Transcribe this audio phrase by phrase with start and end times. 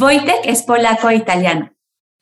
[0.00, 1.72] Wojtek es polaco e italiano,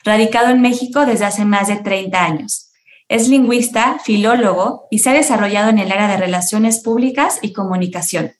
[0.02, 2.70] radicado en México desde hace más de 30 años.
[3.06, 8.32] Es lingüista, filólogo y se ha desarrollado en el área de relaciones públicas y comunicación.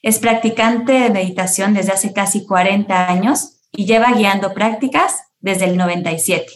[0.00, 5.76] Es practicante de meditación desde hace casi 40 años y lleva guiando prácticas desde el
[5.76, 6.46] 97.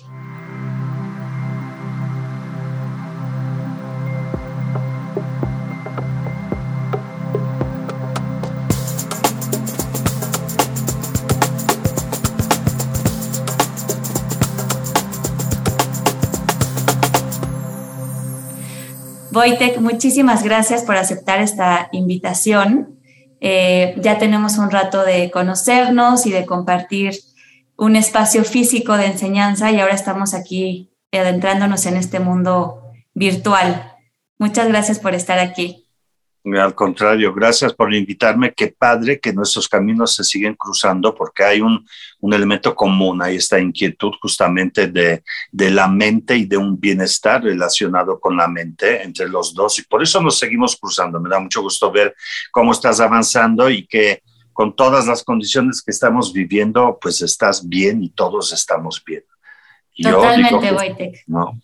[19.37, 22.99] Wojtek, muchísimas gracias por aceptar esta invitación.
[23.41, 27.15] Eh, ya tenemos un rato de conocernos y de compartir
[27.77, 32.81] un espacio físico de enseñanza y ahora estamos aquí adentrándonos en este mundo
[33.13, 33.93] virtual.
[34.39, 35.86] Muchas gracias por estar aquí.
[36.55, 38.55] Al contrario, gracias por invitarme.
[38.55, 41.85] Qué padre que nuestros caminos se siguen cruzando porque hay un,
[42.21, 47.43] un elemento común, hay esta inquietud justamente de, de, la mente y de un bienestar
[47.43, 51.19] relacionado con la mente entre los dos y por eso nos seguimos cruzando.
[51.19, 52.15] Me da mucho gusto ver
[52.53, 58.05] cómo estás avanzando y que con todas las condiciones que estamos viviendo, pues estás bien
[58.05, 59.25] y todos estamos bien.
[60.01, 61.25] Totalmente, Wojtek.
[61.27, 61.61] No,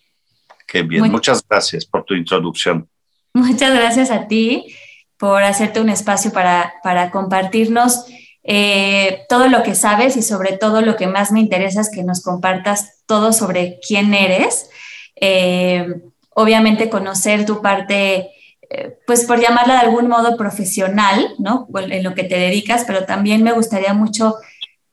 [0.67, 1.09] qué bien.
[1.09, 2.87] Muchas gracias por tu introducción.
[3.33, 4.75] Muchas gracias a ti
[5.17, 8.05] por hacerte un espacio para, para compartirnos
[8.43, 12.03] eh, todo lo que sabes y sobre todo lo que más me interesa es que
[12.03, 14.69] nos compartas todo sobre quién eres.
[15.15, 15.87] Eh,
[16.29, 18.31] obviamente conocer tu parte,
[18.69, 21.67] eh, pues por llamarla de algún modo profesional, ¿no?
[21.75, 24.35] En lo que te dedicas, pero también me gustaría mucho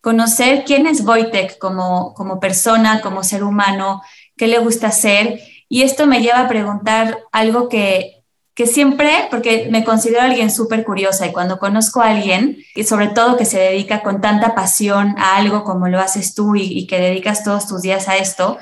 [0.00, 4.00] conocer quién es Wojtek como, como persona, como ser humano,
[4.36, 5.41] qué le gusta hacer.
[5.68, 8.19] Y esto me lleva a preguntar algo que
[8.61, 13.08] que siempre, porque me considero alguien súper curiosa y cuando conozco a alguien, y sobre
[13.08, 17.00] todo que se dedica con tanta pasión a algo como lo haces tú y, que
[17.00, 18.58] dedicas todos tus días a esto,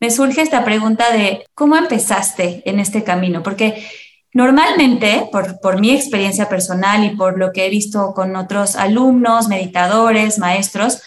[0.00, 3.86] me surge esta pregunta de cómo empezaste en este camino, porque
[4.32, 9.48] normalmente, por, por mi experiencia personal y por lo que he visto con otros alumnos,
[9.48, 11.02] meditadores, maestros,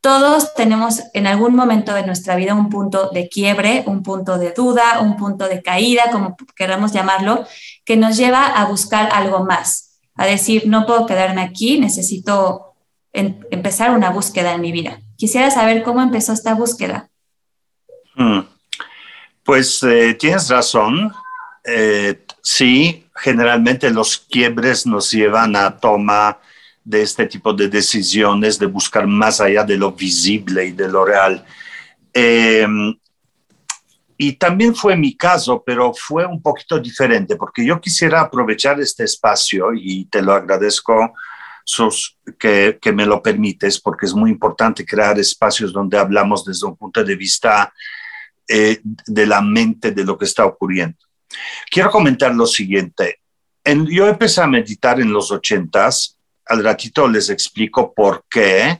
[0.00, 4.52] todos tenemos en algún momento de nuestra vida un punto de quiebre, un punto de
[4.52, 7.44] duda, un punto de caída, como queramos llamarlo,
[7.86, 12.74] que nos lleva a buscar algo más, a decir, no puedo quedarme aquí, necesito
[13.12, 15.00] empezar una búsqueda en mi vida.
[15.16, 17.08] Quisiera saber cómo empezó esta búsqueda.
[18.14, 18.40] Hmm.
[19.42, 21.12] Pues eh, tienes razón.
[21.64, 26.40] Eh, sí, generalmente los quiebres nos llevan a tomar
[26.84, 31.04] de este tipo de decisiones, de buscar más allá de lo visible y de lo
[31.04, 31.44] real.
[32.12, 32.94] Em,
[34.16, 39.04] y también fue mi caso, pero fue un poquito diferente, porque yo quisiera aprovechar este
[39.04, 41.12] espacio y te lo agradezco
[41.64, 46.66] sos, que, que, me lo permites, porque es muy importante crear espacios donde hablamos desde
[46.66, 47.72] un punto de vista
[48.48, 50.98] eh, de la mente de lo que está ocurriendo.
[51.68, 53.20] Quiero comentar lo siguiente.
[53.64, 56.16] En, yo empecé a meditar en los ochentas
[56.46, 58.78] al ratito les explico por qué,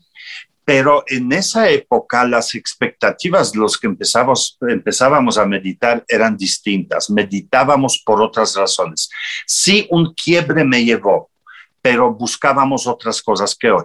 [0.66, 8.02] pero en esa época las expectativas, los que empezamos, empezábamos a meditar eran distintas, meditábamos
[8.04, 9.08] por otras razones.
[9.46, 11.30] Sí, un quiebre me llevó,
[11.80, 13.84] pero buscábamos otras cosas que hoy.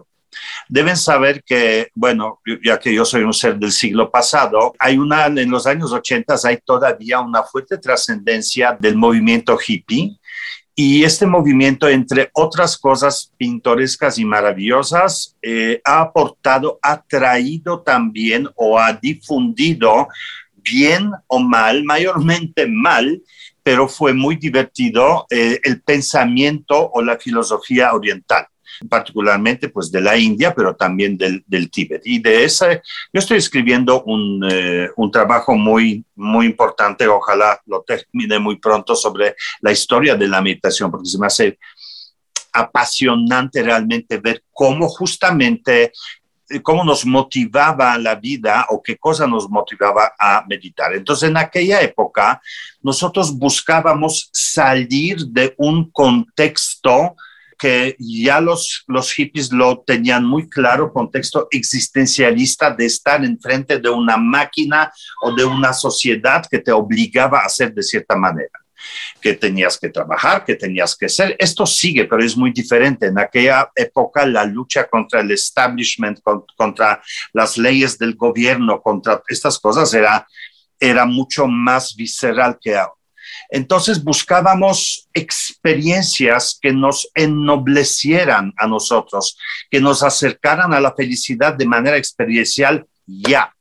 [0.68, 5.28] Deben saber que, bueno, ya que yo soy un ser del siglo pasado, hay una,
[5.28, 10.18] en los años 80 hay todavía una fuerte trascendencia del movimiento hippie
[10.75, 18.47] y este movimiento, entre otras cosas pintorescas y maravillosas, eh, ha aportado, ha traído también
[18.55, 20.07] o ha difundido,
[20.55, 23.21] bien o mal, mayormente mal,
[23.63, 28.47] pero fue muy divertido, eh, el pensamiento o la filosofía oriental
[28.89, 32.01] particularmente pues de la India, pero también del, del Tíbet.
[32.05, 32.81] Y de esa, yo
[33.13, 39.35] estoy escribiendo un, eh, un, trabajo muy, muy importante, ojalá lo termine muy pronto, sobre
[39.61, 41.59] la historia de la meditación, porque se me hace
[42.53, 45.91] apasionante realmente ver cómo justamente
[46.51, 50.94] eh, cómo nos motivaba la vida o qué cosa nos motivaba a meditar.
[50.94, 52.41] Entonces, en aquella época,
[52.81, 57.15] nosotros buscábamos salir de un contexto
[57.62, 63.88] que ya los, los hippies lo tenían muy claro, contexto existencialista de estar enfrente de
[63.88, 64.92] una máquina
[65.22, 68.50] o de una sociedad que te obligaba a hacer de cierta manera
[69.22, 71.36] que tenías que trabajar, que tenías que ser.
[71.38, 73.06] Esto sigue, pero es muy diferente.
[73.06, 76.19] En aquella época la lucha contra el establishment,
[76.58, 77.00] contra
[77.31, 80.25] las leyes del gobierno, contra estas cosas era,
[80.80, 83.00] era mucho más visceral que ahora.
[83.53, 89.38] Entonces buscábamos experiencias que nos ennoblecieran a nosotros,
[89.69, 93.53] que nos acercaran a la felicidad de manera experiencial ya.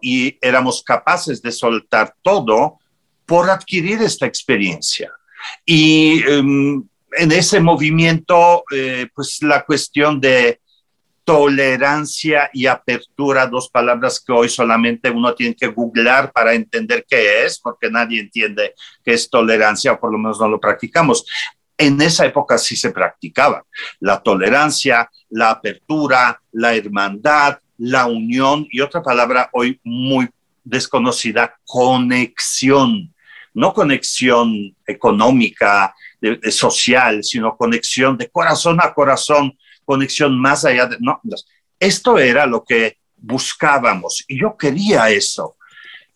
[0.00, 2.78] Y éramos capaces de soltar todo
[3.26, 5.12] por adquirir esta experiencia.
[5.66, 6.82] Y em,
[7.12, 10.60] en ese movimiento, eh, pues la cuestión de
[11.30, 17.44] tolerancia y apertura, dos palabras que hoy solamente uno tiene que googlear para entender qué
[17.44, 18.74] es, porque nadie entiende
[19.04, 21.24] qué es tolerancia, o por lo menos no lo practicamos.
[21.78, 23.64] En esa época sí se practicaba
[24.00, 30.28] la tolerancia, la apertura, la hermandad, la unión y otra palabra hoy muy
[30.64, 33.14] desconocida, conexión.
[33.54, 35.94] No conexión económica,
[36.50, 39.56] social, sino conexión de corazón a corazón,
[39.90, 40.98] conexión más allá de...
[41.00, 41.20] No,
[41.80, 45.56] esto era lo que buscábamos y yo quería eso.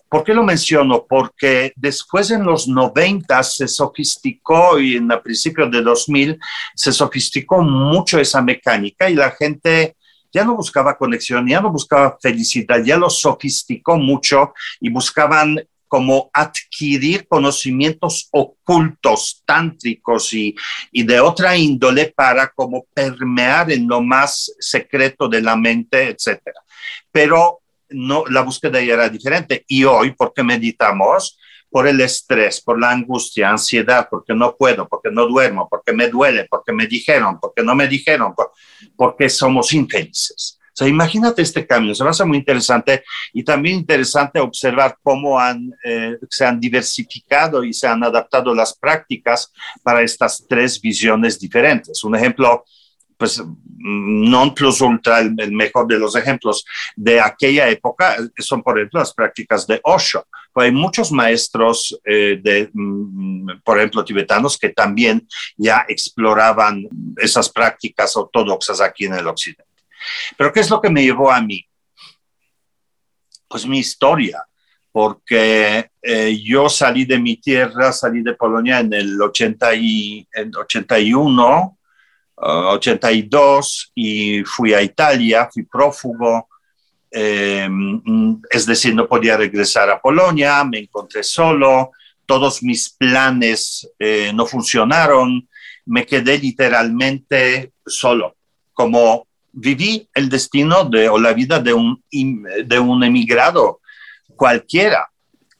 [0.08, 1.06] ¿Por qué lo menciono?
[1.08, 6.38] Porque después en los 90 se sofisticó y en el principio de 2000
[6.76, 9.96] se sofisticó mucho esa mecánica y la gente
[10.32, 15.60] ya no buscaba conexión, ya no buscaba felicidad, ya lo sofisticó mucho y buscaban
[15.94, 20.52] como adquirir conocimientos ocultos, tántricos y,
[20.90, 26.40] y, de otra índole para como permear en lo más secreto de la mente, etc.
[27.12, 27.60] Pero
[27.90, 29.64] no, la búsqueda ya era diferente.
[29.68, 31.38] Y hoy, porque meditamos?
[31.70, 36.08] Por el estrés, por la angustia, ansiedad, porque no puedo, porque no duermo, porque me
[36.08, 38.34] duele, porque me dijeron, porque no me dijeron,
[38.96, 40.58] porque somos infelices.
[40.74, 45.38] Sea, imagínate este cambio, se me hace muy interesante y también interesante observar cómo
[45.84, 49.52] eh, se han diversificado y se han adaptado las prácticas
[49.84, 52.02] para estas tres visiones diferentes.
[52.02, 52.64] Un ejemplo,
[53.16, 53.40] pues
[53.78, 56.64] non plus ultra, el, mejor de los ejemplos
[56.96, 60.26] de aquella época son, por ejemplo, las prácticas de Osho.
[60.52, 66.88] Pues hay muchos maestros, eh, de, mm, por ejemplo, tibetanos, que también ya exploraban
[67.18, 69.73] esas prácticas ortodoxas aquí en el occidente.
[70.36, 71.64] Pero ¿qué es lo que me llevó a mí?
[73.48, 74.44] Pues mi historia,
[74.90, 80.54] porque eh, yo salí de mi tierra, salí de Polonia en el 80 y, en
[80.54, 81.78] 81,
[82.36, 86.48] 82 y fui a Italia, fui prófugo,
[87.10, 87.68] eh,
[88.50, 91.92] es decir, no podía regresar a Polonia, me encontré solo,
[92.26, 95.48] todos mis planes eh, no funcionaron,
[95.86, 98.36] me quedé literalmente solo,
[98.72, 103.80] como viví el destino de, o la vida de un, de un emigrado
[104.36, 105.08] cualquiera,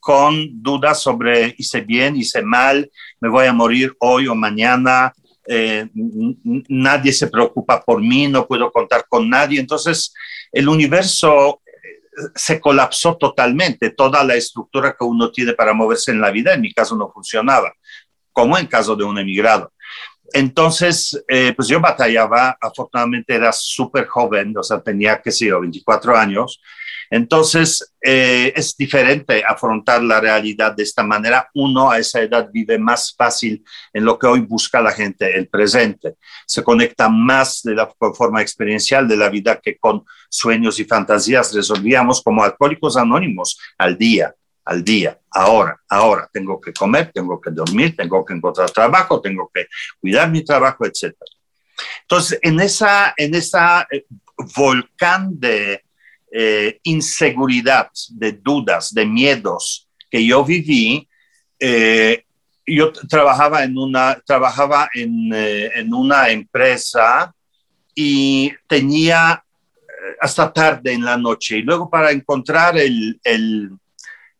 [0.01, 5.15] con dudas sobre hice bien, hice mal, me voy a morir hoy o mañana,
[5.47, 5.89] eh,
[6.69, 9.61] nadie se preocupa por mí, no puedo contar con nadie.
[9.61, 10.13] Entonces,
[10.53, 16.21] el universo eh, se colapsó totalmente, toda la estructura que uno tiene para moverse en
[16.21, 17.73] la vida, en mi caso no funcionaba,
[18.33, 19.73] como en caso de un emigrado.
[20.35, 25.61] Entonces, eh, pues yo batallaba, afortunadamente era súper joven, o sea, tenía, qué sé yo,
[25.61, 26.61] 24 años.
[27.09, 31.49] Entonces, eh, es diferente afrontar la realidad de esta manera.
[31.55, 35.47] Uno a esa edad vive más fácil en lo que hoy busca la gente, el
[35.47, 36.17] presente.
[36.47, 41.55] Se conecta más de la forma experiencial de la vida que con sueños y fantasías
[41.55, 44.35] resolvíamos como alcohólicos anónimos al día
[44.65, 49.51] al día, ahora, ahora, tengo que comer, tengo que dormir, tengo que encontrar trabajo, tengo
[49.53, 49.67] que
[50.01, 51.15] cuidar mi trabajo, etc.
[52.03, 54.07] Entonces, en esa, en esa eh,
[54.57, 55.83] volcán de
[56.33, 61.09] eh, inseguridad, de dudas, de miedos que yo viví,
[61.59, 62.25] eh,
[62.67, 67.35] yo trabajaba en una, trabajaba en, en una empresa
[67.95, 69.45] y tenía
[70.19, 73.71] hasta tarde en la noche y luego para encontrar el, el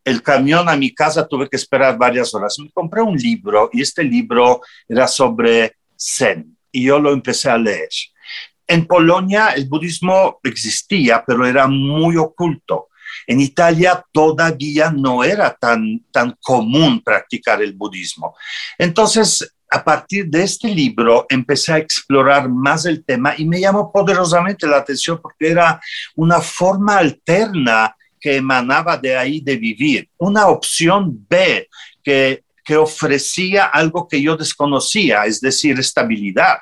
[0.05, 2.57] el camión a mi casa tuve que esperar varias horas.
[2.59, 7.57] Me compré un libro y este libro era sobre Zen y yo lo empecé a
[7.57, 7.89] leer.
[8.67, 12.89] En Polonia el budismo existía, pero era muy oculto.
[13.25, 18.35] En Italia todavía no era tan, tan común practicar el budismo.
[18.77, 23.91] Entonces, a partir de este libro empecé a explorar más el tema y me llamó
[23.91, 25.81] poderosamente la atención porque era
[26.15, 27.95] una forma alterna
[28.25, 31.69] que emanaba de ahí de vivir, una opción B
[32.03, 36.57] que, que ofrecía algo que yo desconocía, es decir, estabilidad.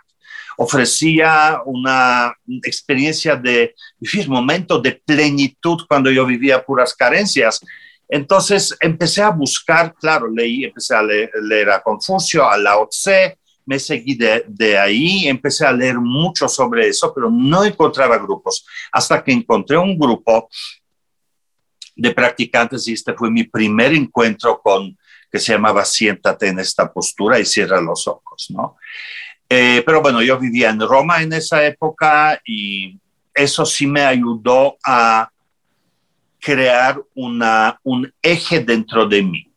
[0.58, 7.62] Ofrecía una experiencia de vivir momento de plenitud cuando yo vivía puras carencias.
[8.10, 13.80] Entonces empecé a buscar, claro, leí, empecé a leer, a Confucio, a Lao Tse, me
[13.80, 19.24] seguí de, de, ahí, empecé a leer mucho sobre eso, pero no encontraba grupos, hasta
[19.24, 20.50] que encontré un grupo
[21.96, 24.98] de practicantes y este fue mi primer encuentro con
[25.32, 28.78] que se llamaba Siéntate en esta postura y cierra los ojos, ¿no?
[29.50, 33.00] Eh, pero bueno, yo vivía en Roma en esa época y
[33.34, 35.30] eso sí me ayudó a
[36.40, 39.52] crear una, un eje dentro de mí.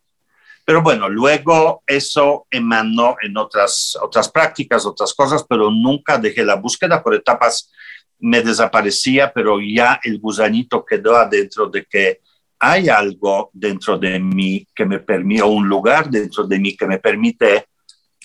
[0.64, 6.56] Pero bueno, luego eso emanó en otras, otras prácticas, otras cosas, pero nunca dejé la
[6.56, 7.70] búsqueda por etapas,
[8.18, 12.20] me desaparecía, pero ya el gusanito quedó adentro de que
[12.58, 16.98] hay algo dentro de mí que me permite, un lugar dentro de mí que me
[16.98, 17.66] permite,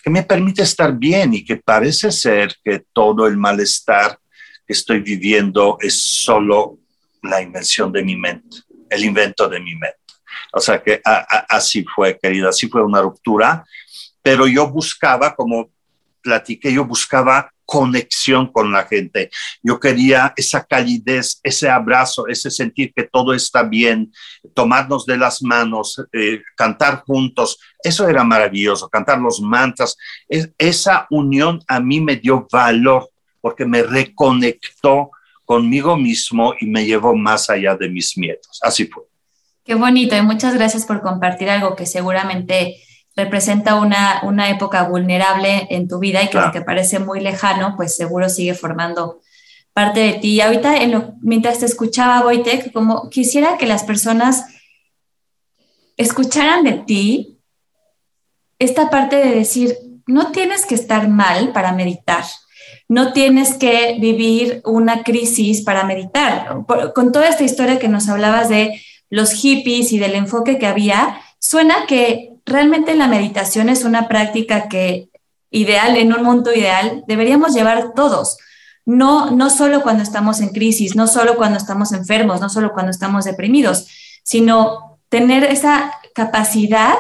[0.04, 4.18] que me permite estar bien y que parece ser que todo el malestar
[4.66, 6.78] que estoy viviendo es solo
[7.24, 8.58] la invención de mi mente,
[8.90, 9.98] el invento de mi mente.
[10.54, 13.66] O sea que así fue, querida, así fue una ruptura,
[14.22, 15.70] pero yo buscaba, como
[16.22, 19.32] platiqué, yo buscaba conexión con la gente.
[19.64, 24.12] Yo quería esa calidez, ese abrazo, ese sentir que todo está bien,
[24.54, 27.60] tomarnos de las manos, eh, cantar juntos.
[27.82, 29.96] Eso era maravilloso, cantar los mantras.
[30.58, 33.10] esa unión a mí me dio valor
[33.40, 35.12] porque me reconectó
[35.46, 38.60] conmigo mismo y me llevó más allá de mis miedos.
[38.62, 39.04] Así fue.
[39.64, 42.84] Qué bonito y muchas gracias por compartir algo que seguramente
[43.16, 47.96] representa una, una época vulnerable en tu vida y que aunque parece muy lejano, pues
[47.96, 49.20] seguro sigue formando
[49.74, 50.36] parte de ti.
[50.36, 50.76] Y ahorita,
[51.22, 54.46] mientras te escuchaba, Wojtek, como quisiera que las personas
[55.98, 57.40] escucharan de ti
[58.60, 59.76] esta parte de decir,
[60.08, 62.24] no tienes que estar mal para meditar,
[62.88, 66.64] no tienes que vivir una crisis para meditar.
[66.94, 71.20] con toda esta historia que nos hablabas de los hippies y del enfoque que había,
[71.40, 75.10] suena que realmente la meditación es una práctica que
[75.52, 78.38] ideal, en un mundo ideal, deberíamos llevar todos.
[78.86, 82.92] No, no solo cuando estamos en crisis, no solo cuando estamos enfermos, no solo cuando
[82.92, 83.88] estamos deprimidos,
[84.24, 86.96] sino tener esa capacidad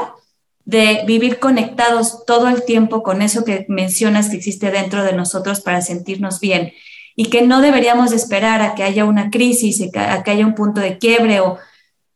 [0.65, 5.61] de vivir conectados todo el tiempo con eso que mencionas que existe dentro de nosotros
[5.61, 6.73] para sentirnos bien
[7.15, 10.81] y que no deberíamos esperar a que haya una crisis, a que haya un punto
[10.81, 11.57] de quiebre o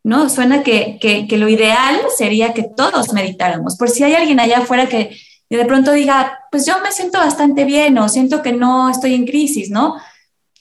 [0.05, 0.29] ¿no?
[0.29, 3.75] Suena que, que, lo ideal sería que todos meditáramos.
[3.75, 5.17] Por si hay alguien allá afuera que
[5.49, 9.25] de pronto diga, pues yo me siento bastante bien o siento que no estoy en
[9.25, 9.95] crisis, ¿no?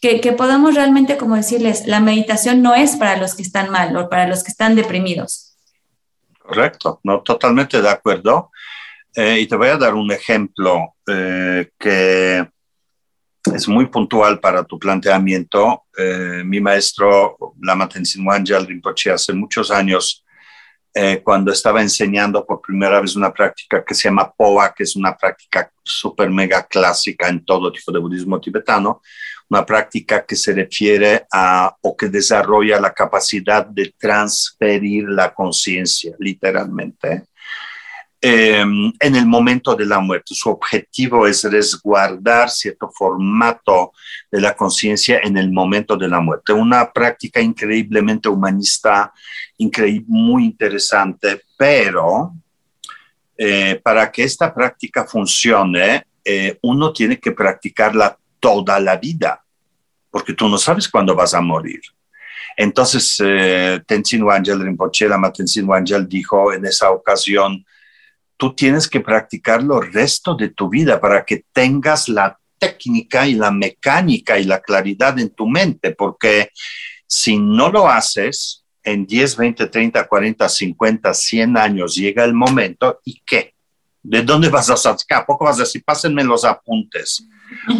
[0.00, 3.94] Que, que podamos realmente como decirles, la meditación no es para los que están mal
[3.96, 5.54] o para los que están deprimidos.
[6.38, 8.50] Correcto, no, totalmente de acuerdo.
[9.14, 12.48] Eh, y te voy a dar un ejemplo eh, que
[13.54, 15.84] es muy puntual para tu planteamiento.
[15.98, 20.24] Eh, mi maestro, Lama Tenzin Wangyal Rinpoche, hace muchos años,
[20.96, 24.94] eh, cuando estaba enseñando por primera vez una práctica que se llama POA, que es
[24.94, 29.02] una práctica súper mega clásica en todo tipo de budismo tibetano,
[29.48, 36.14] una práctica que se refiere a o que desarrolla la capacidad de transferir la conciencia,
[36.18, 37.24] literalmente.
[38.26, 40.34] Em, en el momento de la muerte.
[40.34, 43.92] Su objetivo es resguardar cierto formato
[44.32, 46.54] de la conciencia en el momento de la muerte.
[46.54, 49.12] Una práctica increíblemente humanista,
[49.58, 52.32] increíble, muy interesante, pero
[53.36, 59.44] eh, para que esta práctica funcione, eh, uno tiene que practicarla toda la vida,
[60.10, 61.82] porque tú no sabes cuándo vas a morir.
[62.56, 67.62] Entonces, eh, Tenzin Wangyal Rinpoche, la Tenzin Wangyal dijo en esa ocasión,
[68.36, 73.34] tú tienes que practicarlo el resto de tu vida para que tengas la técnica y
[73.34, 76.50] la mecánica y la claridad en tu mente, porque
[77.06, 83.00] si no lo haces, en 10, 20, 30, 40, 50, 100 años llega el momento
[83.04, 83.54] y qué?
[84.02, 85.24] ¿De dónde vas a sacar?
[85.24, 87.26] poco vas a decir, pásenme los apuntes?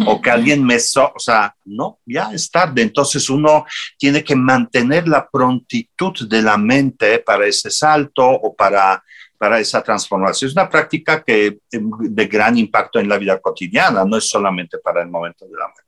[0.07, 0.77] O que alguien me...
[0.77, 2.81] o sea, no, ya es tarde.
[2.81, 3.65] Entonces uno
[3.97, 9.03] tiene que mantener la prontitud de la mente para ese salto o para
[9.37, 10.49] para esa transformación.
[10.49, 14.77] Es una práctica que em, de gran impacto en la vida cotidiana, no es solamente
[14.79, 15.85] para el momento de la muerte.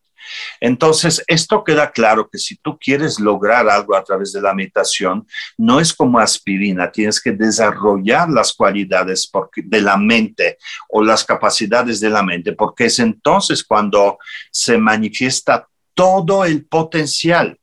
[0.59, 5.25] Entonces, esto queda claro que si tú quieres lograr algo a través de la meditación,
[5.57, 10.57] no es como aspirina, tienes que desarrollar las cualidades de la mente
[10.89, 14.17] o las capacidades de la mente, porque es entonces cuando
[14.51, 17.57] se manifiesta todo el potencial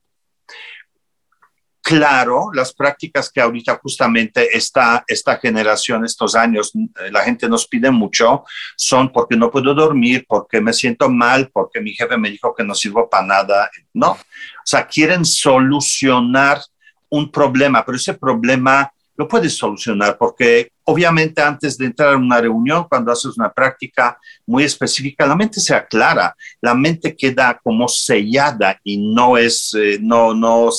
[1.85, 7.67] claro las prácticas que ahorita justamente esta, esta generación, estos años, eh, la gente nos
[7.67, 8.43] pide mucho,
[8.75, 12.63] son porque no puedo dormir, porque me siento mal, porque mi jefe me dijo que
[12.63, 13.69] no sirvo para nada.
[13.93, 14.17] No, o
[14.65, 16.59] sea, quieren solucionar
[17.07, 22.41] un problema, pero ese problema lo puedes solucionar porque obviamente antes de entrar en una
[22.41, 27.87] reunión, cuando haces una práctica muy específica, la mente se aclara, la mente queda como
[27.87, 30.71] sellada y no es, eh, no, no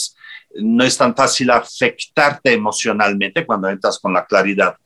[0.61, 4.77] no es tan fácil afectarte emocionalmente cuando entras con la claridad.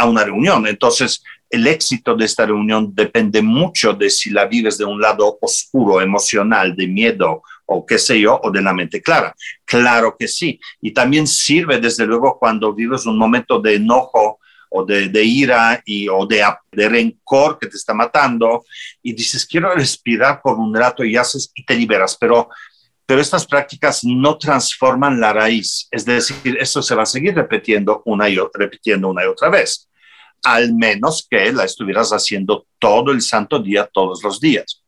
[0.00, 0.64] a una reunión.
[0.68, 5.38] Entonces, el éxito de esta reunión depende mucho de si la vives de un lado
[5.40, 9.34] oscuro, emocional, de miedo o qué sé yo, o de la mente clara.
[9.64, 10.58] Claro que sí.
[10.80, 14.38] Y también sirve, desde luego, cuando vives un momento de enojo
[14.70, 18.64] o de, ira y, o de, de, rencor que te está matando
[19.02, 22.16] y dices, quiero respirar por un rato y haces y te liberas.
[22.18, 22.48] Pero,
[23.08, 25.88] pero estas prácticas no transforman la raíz.
[25.90, 29.88] Es decir, esto se va a seguir repitiendo una y, repitiendo una y otra vez
[30.44, 34.82] al menos que la estuvieras haciendo todo el santo día, todos los días.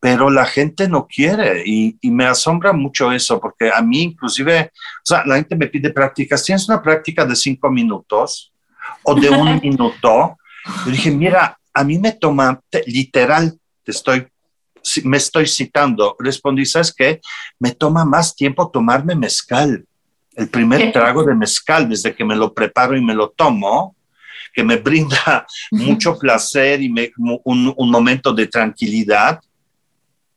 [0.00, 5.04] Pero la gente no quiere y, me asombra mucho eso, porque a mí inclusive, o
[5.04, 8.52] sea, la gente me pide prácticas, ¿tienes una práctica de cinco minutos
[9.04, 10.36] o de un minuto?
[10.84, 14.26] Yo dije, mira, a mí me toma, literal, te estoy,
[15.04, 17.20] me estoy citando, respondí, ¿sabes qué?
[17.58, 19.84] Me toma más tiempo tomarme mezcal.
[20.34, 23.96] El primer trago de mezcal, desde que me lo preparo y me lo tomo,
[24.52, 29.40] que me brinda mucho placer y un, un, momento de tranquilidad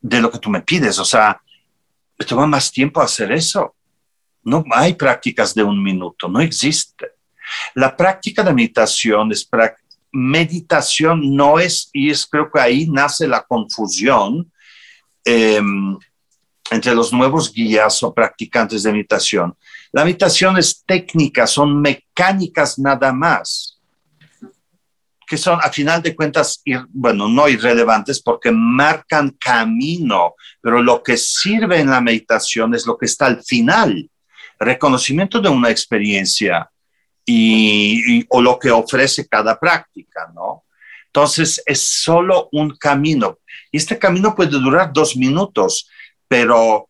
[0.02, 1.00] de lo que tú me pides.
[1.00, 1.42] O sea,
[2.18, 3.76] me toma más tiempo hacer eso.
[4.44, 7.08] No hay prácticas de un minuto, no existe.
[7.74, 9.46] La práctica de meditación es
[10.16, 14.50] meditación no es, y es creo que ahí nace la confusión
[15.26, 15.98] em,
[16.72, 19.56] entre los nuevos guías o practicantes de meditación.
[19.92, 23.76] La meditación es técnica, son mecánicas nada más
[25.28, 31.18] que son a final de cuentas, bueno, no irrelevantes porque marcan camino, pero lo que
[31.18, 34.10] sirve en la meditación es lo que está al final,
[34.60, 36.70] reconocimiento de una experiencia
[37.26, 40.64] y, o lo que ofrece cada práctica, ¿no?
[41.08, 43.40] Entonces es solo un camino
[43.72, 45.90] y este camino puede durar dos minutos,
[46.28, 46.90] pero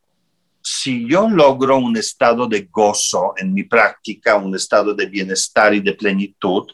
[0.62, 5.80] si yo logro un estado de gozo en mi práctica, un estado de bienestar y
[5.80, 6.72] de plenitud,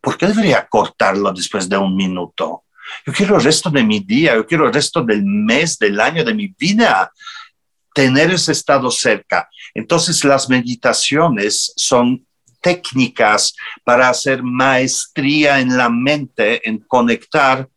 [0.00, 2.64] ¿por qué debería cortarlo después de un minuto?
[3.04, 6.24] Yo quiero el resto de mi día, yo quiero el resto del mes, del año,
[6.24, 7.12] de mi vida,
[7.94, 9.48] tener ese estado cerca.
[9.74, 12.24] Entonces las meditaciones son
[12.60, 13.54] técnicas
[13.84, 17.68] para hacer maestría en la mente, en conectar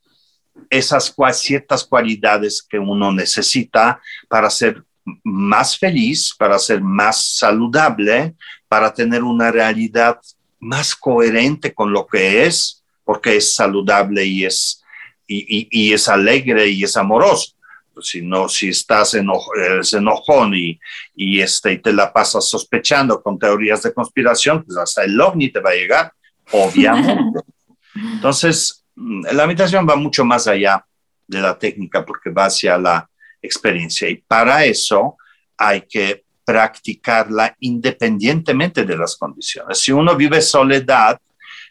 [0.70, 4.84] esas ciertas cualidades que uno necesita para ser
[5.24, 8.36] más feliz, para ser más saludable,
[8.68, 10.20] para tener una realidad
[10.60, 14.82] más coherente con lo que es, porque es saludable y es,
[15.28, 17.53] y, es alegre y es amoroso.
[18.02, 20.80] Si no, si estás enojón y,
[21.16, 25.50] y, este, y te la pasas sospechando con teorías de conspiración, pues hasta el ovni
[25.50, 26.14] te va a llegar,
[26.52, 27.40] obviamente.
[27.96, 30.86] Entonces, mm, la meditación va mucho más allá
[31.28, 33.10] de la técnica porque va hacia la
[33.42, 35.18] experiencia y para eso
[35.58, 39.80] hay que practicarla independientemente de las condiciones.
[39.80, 41.20] Si uno vive soledad,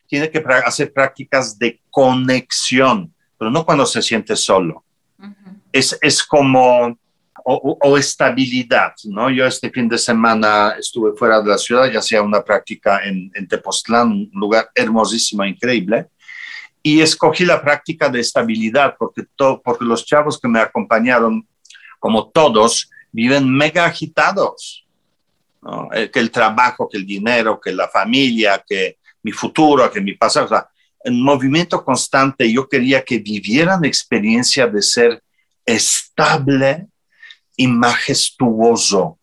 [0.07, 4.85] tiene que hacer prácticas de conexión, pero no cuando se siente solo.
[5.73, 6.97] Es, es, como,
[7.45, 9.31] o, estabilidad, ¿no?
[9.31, 13.31] Yo este fin de semana estuve fuera de la ciudad y hacía una práctica en,
[13.35, 16.09] en Tepoztlán, un lugar hermosísimo, increíble,
[16.83, 21.47] y escogí la práctica de estabilidad porque, porque los chavos que me acompañaron,
[21.99, 24.83] como todos, viven mega agitados.
[25.95, 30.15] Eh, que el trabajo, que el dinero, que la familia, que mi futuro, que mi
[30.15, 30.47] pasado.
[30.47, 30.69] O sea,
[31.05, 35.23] en movimiento constante, yo quería que vivieran experiencia de ser
[35.67, 36.87] estable
[37.57, 39.19] y majestuoso.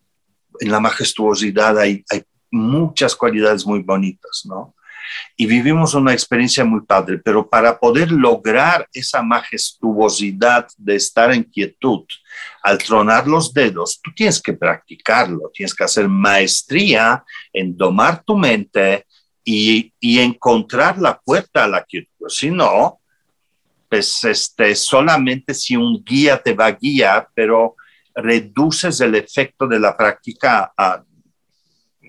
[0.60, 4.74] En la majestuosidad hay, hay muchas cualidades muy bonitas, ¿no?
[5.36, 11.44] y vivimos una experiencia muy padre, pero para poder lograr esa majestuosidad de estar en
[11.44, 12.04] quietud,
[12.62, 18.36] al tronar los dedos, tú tienes que practicarlo, tienes que hacer maestría en domar tu
[18.36, 19.06] mente
[19.44, 22.28] y, encontrar la puerta a la quietud.
[22.28, 22.99] Si no,
[23.90, 27.74] pues este, solamente si un guía te va a guiar, pero
[28.14, 30.72] reduces el efecto de la práctica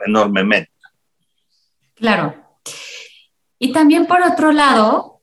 [0.06, 0.72] enormemente.
[1.96, 2.36] Claro,
[3.58, 5.22] y también por otro lado,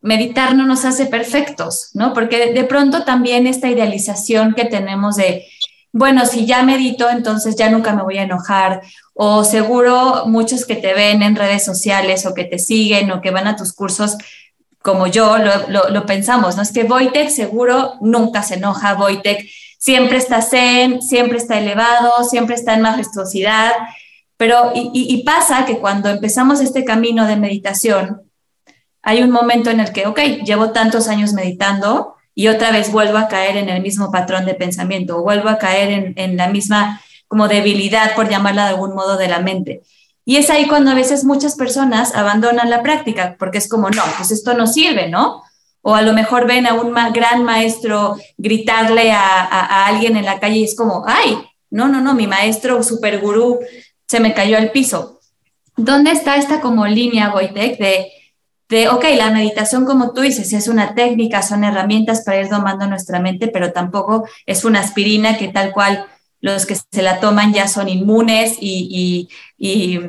[0.00, 2.14] meditar no nos hace perfectos, ¿no?
[2.14, 5.46] Porque de pronto también esta idealización que tenemos de,
[5.92, 8.82] bueno, si ya medito, entonces ya nunca me voy a enojar,
[9.14, 13.32] o seguro muchos que te ven en redes sociales o que te siguen o que
[13.32, 14.16] van a tus cursos,
[14.82, 16.62] como yo, lo, pensamos, ¿no?
[16.62, 19.46] Es que Wojtek seguro nunca se enoja, Wojtek
[19.78, 23.72] siempre está zen, siempre está elevado, siempre está en majestuosidad,
[24.36, 28.22] pero, y, pasa que cuando empezamos este camino de meditación,
[29.02, 33.18] hay un momento en el que, ok, llevo tantos años meditando y otra vez vuelvo
[33.18, 36.48] a caer en el mismo patrón de pensamiento, o vuelvo a caer en, en la
[36.48, 39.82] misma como debilidad, por llamarla de algún modo, de la mente.
[40.24, 44.02] Y es ahí cuando a veces muchas personas abandonan la práctica, porque es como, no,
[44.16, 45.42] pues esto no sirve, ¿no?
[45.82, 50.58] O a lo mejor ven a un gran maestro gritarle a, alguien en la calle
[50.58, 51.38] y es como, ay,
[51.70, 53.60] no, no, no, mi maestro super gurú
[54.06, 55.20] se me cayó al piso.
[55.76, 58.12] ¿Dónde está esta como línea, Wojtek, de,
[58.68, 62.86] de, ok, la meditación como tú dices, es una técnica, son herramientas para ir domando
[62.86, 66.06] nuestra mente, pero tampoco es una aspirina que tal cual
[66.40, 69.28] los que se la toman ya son inmunes y,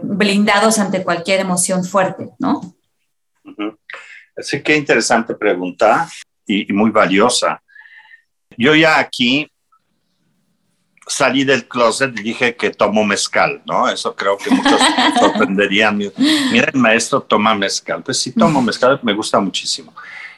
[0.04, 2.76] blindados ante cualquier emoción fuerte, ¿no?
[4.36, 6.10] Así que interesante pregunta
[6.46, 7.62] y, muy valiosa.
[8.58, 9.48] Yo ya aquí
[11.08, 13.90] salí del closet y dije que tomo mezcal, ¿no?
[13.90, 14.80] Eso creo que muchos
[15.20, 15.98] sorprenderían.
[15.98, 18.04] Mira, el maestro toma mezcal.
[18.04, 19.94] Pues sí, tomo mezcal, me gusta muchísimo.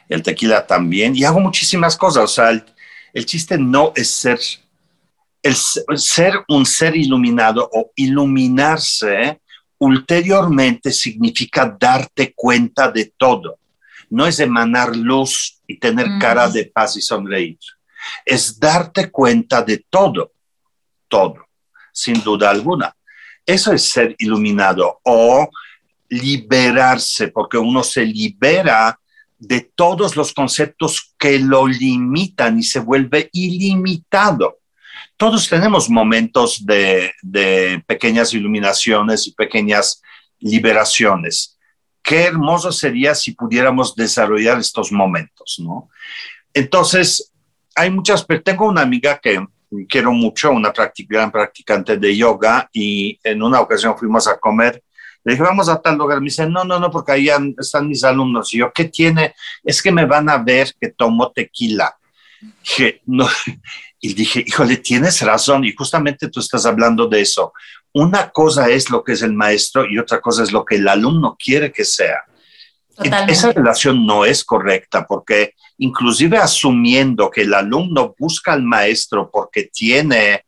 [0.08, 1.14] El tequila también.
[1.14, 2.24] Y hago muchísimas cosas.
[2.24, 2.50] O sea,
[3.12, 4.40] el chiste no es ser
[5.44, 5.54] el
[5.98, 9.42] ser un ser iluminado o iluminarse
[9.76, 13.58] ulteriormente significa darte cuenta de todo.
[14.08, 17.58] No es emanar luz y tener cara de paz y sonreír.
[18.24, 20.32] Es darte cuenta de todo,
[21.08, 21.46] todo,
[21.92, 22.96] sin duda alguna.
[23.44, 25.46] Eso es ser iluminado o
[26.08, 28.98] liberarse, porque uno se libera
[29.38, 34.60] de todos los conceptos que lo limitan y se vuelve ilimitado
[35.16, 37.12] todos tenemos momentos de,
[37.86, 40.02] pequeñas iluminaciones y pequeñas
[40.40, 41.58] liberaciones.
[42.02, 45.88] Qué hermoso sería si pudiéramos desarrollar estos momentos, ¿no?
[46.52, 47.32] Entonces,
[47.74, 49.44] hay muchas, tengo una amiga que
[49.88, 50.72] quiero mucho, una
[51.08, 54.82] gran practicante de yoga, y en una ocasión fuimos a comer.
[55.24, 56.20] Le dije, vamos a tal lugar.
[56.20, 58.52] Me dice, no, no, no, porque ahí están mis alumnos.
[58.52, 59.34] Y yo, ¿qué tiene?
[59.62, 61.96] Es que me van a ver que tomo tequila.
[62.62, 63.26] Dije, no,
[64.04, 67.54] y dije, híjole, tienes razón, y justamente tú estás hablando de eso.
[67.94, 70.86] Una cosa es lo que es el maestro y otra cosa es lo que el
[70.86, 72.22] alumno quiere que sea.
[73.26, 79.70] Esa relación no es correcta porque inclusive asumiendo que el alumno busca al maestro porque
[79.72, 80.44] tiene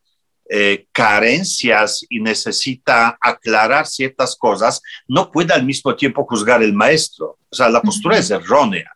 [0.51, 7.39] eh, carencias y necesita aclarar ciertas cosas, no puede al mismo tiempo juzgar el maestro.
[7.49, 8.96] O sea, la postura es errónea.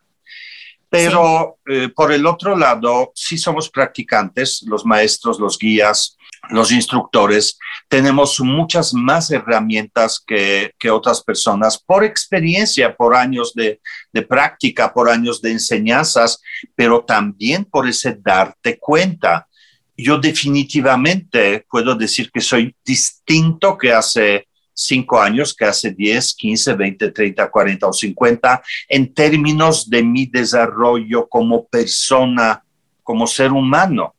[0.91, 6.17] Pero eh, por el otro lado, sí somos practicantes, los maestros, los guías,
[6.49, 13.79] los instructores, tenemos muchas más herramientas que, otras personas por experiencia, por años de,
[14.11, 16.41] de, práctica, por años de enseñanzas,
[16.75, 19.47] pero también por ese darte cuenta.
[19.95, 24.49] Yo definitivamente puedo decir que soy distinto que hace
[24.85, 30.25] cinco años que hace 10, 15, 20, 30, 40 o 50 en términos de mi
[30.25, 32.63] desarrollo como persona,
[33.03, 34.13] como ser humano.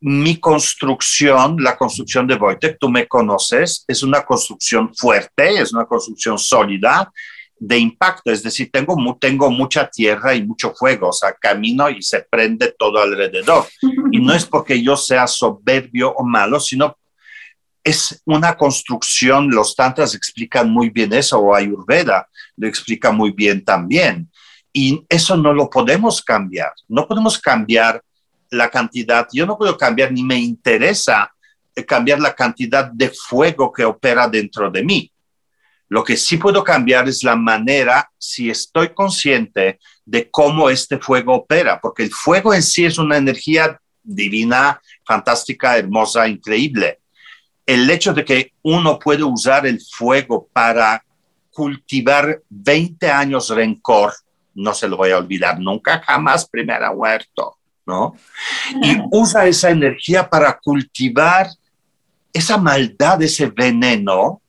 [0.00, 5.84] Mi construcción, la construcción de Wojtek, tú me conoces, es una construcción fuerte, es una
[5.84, 7.12] construcción sólida
[7.64, 12.02] de impacto, es decir, tengo, tengo mucha tierra y mucho fuego, o sea, camino y
[12.02, 13.66] se prende todo alrededor.
[14.10, 16.98] Y no es porque yo sea soberbio o malo, sino
[17.84, 23.64] es una construcción, los tantras explican muy bien eso, o Ayurveda lo explica muy bien
[23.64, 24.30] también.
[24.72, 26.72] Y eso no lo podemos cambiar.
[26.88, 28.02] No podemos cambiar
[28.50, 31.32] la cantidad, yo no puedo cambiar ni me interesa
[31.74, 35.10] eh, cambiar la cantidad de fuego que opera dentro de mí.
[35.88, 41.34] Lo que sí puedo cambiar es la manera, si estoy consciente de cómo este fuego
[41.34, 47.01] opera, porque el fuego en sí es una energía divina, fantástica, hermosa, increíble
[47.72, 51.02] el hecho de que uno puede usar el fuego para
[51.50, 54.12] cultivar 20 años rencor,
[54.54, 57.56] no se lo voy a olvidar nunca, jamás primera huerto,
[57.86, 58.14] ¿no?
[58.82, 61.48] Y usa esa energía para cultivar
[62.32, 64.40] esa maldad, ese veneno,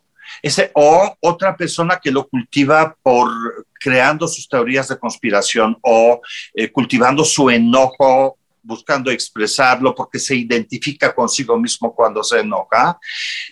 [0.42, 3.30] ese, o otra persona que lo cultiva por
[3.80, 6.22] creando sus teorías de conspiración o
[6.54, 12.98] eh, cultivando su enojo buscando expresarlo porque se identifica consigo mismo cuando se enoja.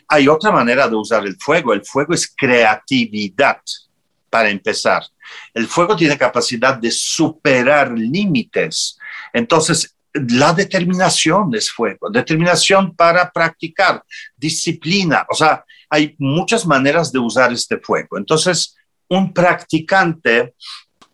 [0.08, 1.74] Hay otra manera de usar el fuego.
[1.74, 3.62] El fuego es creatividad,
[4.32, 5.04] para empezar.
[5.54, 8.98] El fuego tiene capacidad de superar límites.
[9.34, 14.04] Entonces, la determinación es fuego, determinación para practicar,
[14.36, 18.18] disciplina, o sea, hay muchas maneras de usar este fuego.
[18.18, 18.76] Entonces,
[19.08, 20.56] un practicante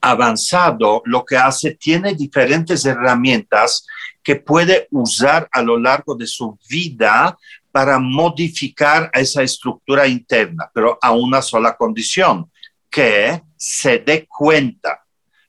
[0.02, 3.86] avanzado lo que hace, tiene diferentes herramientas
[4.24, 7.38] que puede usar a lo largo de su vida
[7.72, 12.52] para modificar esa estructura interna, pero a una sola condición,
[12.90, 15.04] que se dé cuenta.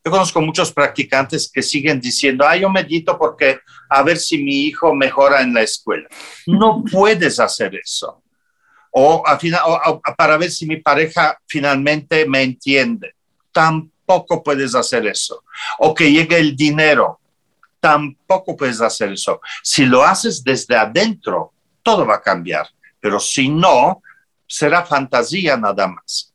[0.04, 4.64] Yo conozco muchos practicantes que siguen diciendo, ah, yo medito porque a ver si mi
[4.64, 6.08] hijo mejora en la escuela.
[6.46, 8.22] No puedes hacer eso
[8.90, 9.22] o,
[10.16, 13.14] para ver si mi pareja finalmente me entiende.
[14.08, 15.44] Tampoco puedes hacer eso.
[15.78, 17.20] O que llegue el dinero.
[17.78, 19.40] Tampoco puedes hacer eso.
[19.62, 22.66] Si lo haces desde adentro, todo va a cambiar.
[23.00, 24.02] Pero si no,
[24.46, 26.32] será fantasía nada más.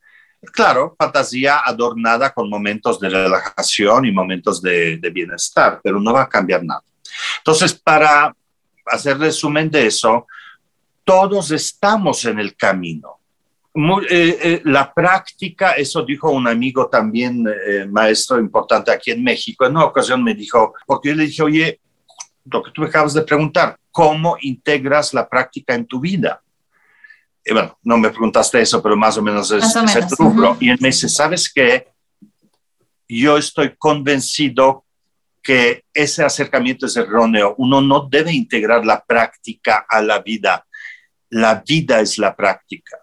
[0.52, 6.24] Claro, fantasía adornada con momentos de relajación y momentos de, de bienestar, pero no va
[6.24, 6.84] a cambiar nada.
[7.40, 8.36] Entonces, para
[8.86, 10.28] hacer resumen de eso,
[11.04, 13.18] todos estamos en el camino.
[13.76, 19.66] Eh, eh, la práctica, eso dijo un amigo también, eh, maestro importante aquí en México,
[19.66, 21.80] en una ocasión me dijo, porque yo le dije, oye,
[22.46, 26.42] lo que tú me acabas de preguntar, ¿cómo integras la práctica en tu vida?
[27.44, 30.56] Y bueno, no me preguntaste eso, pero más o menos es, el rubro.
[30.60, 31.88] Y él me dice, ¿sabes qué?
[33.08, 34.86] Yo estoy convencido
[35.42, 37.56] que ese acercamiento es erróneo.
[37.58, 40.66] Uno no debe integrar la práctica a la vida
[41.34, 42.98] la vida es la práctica.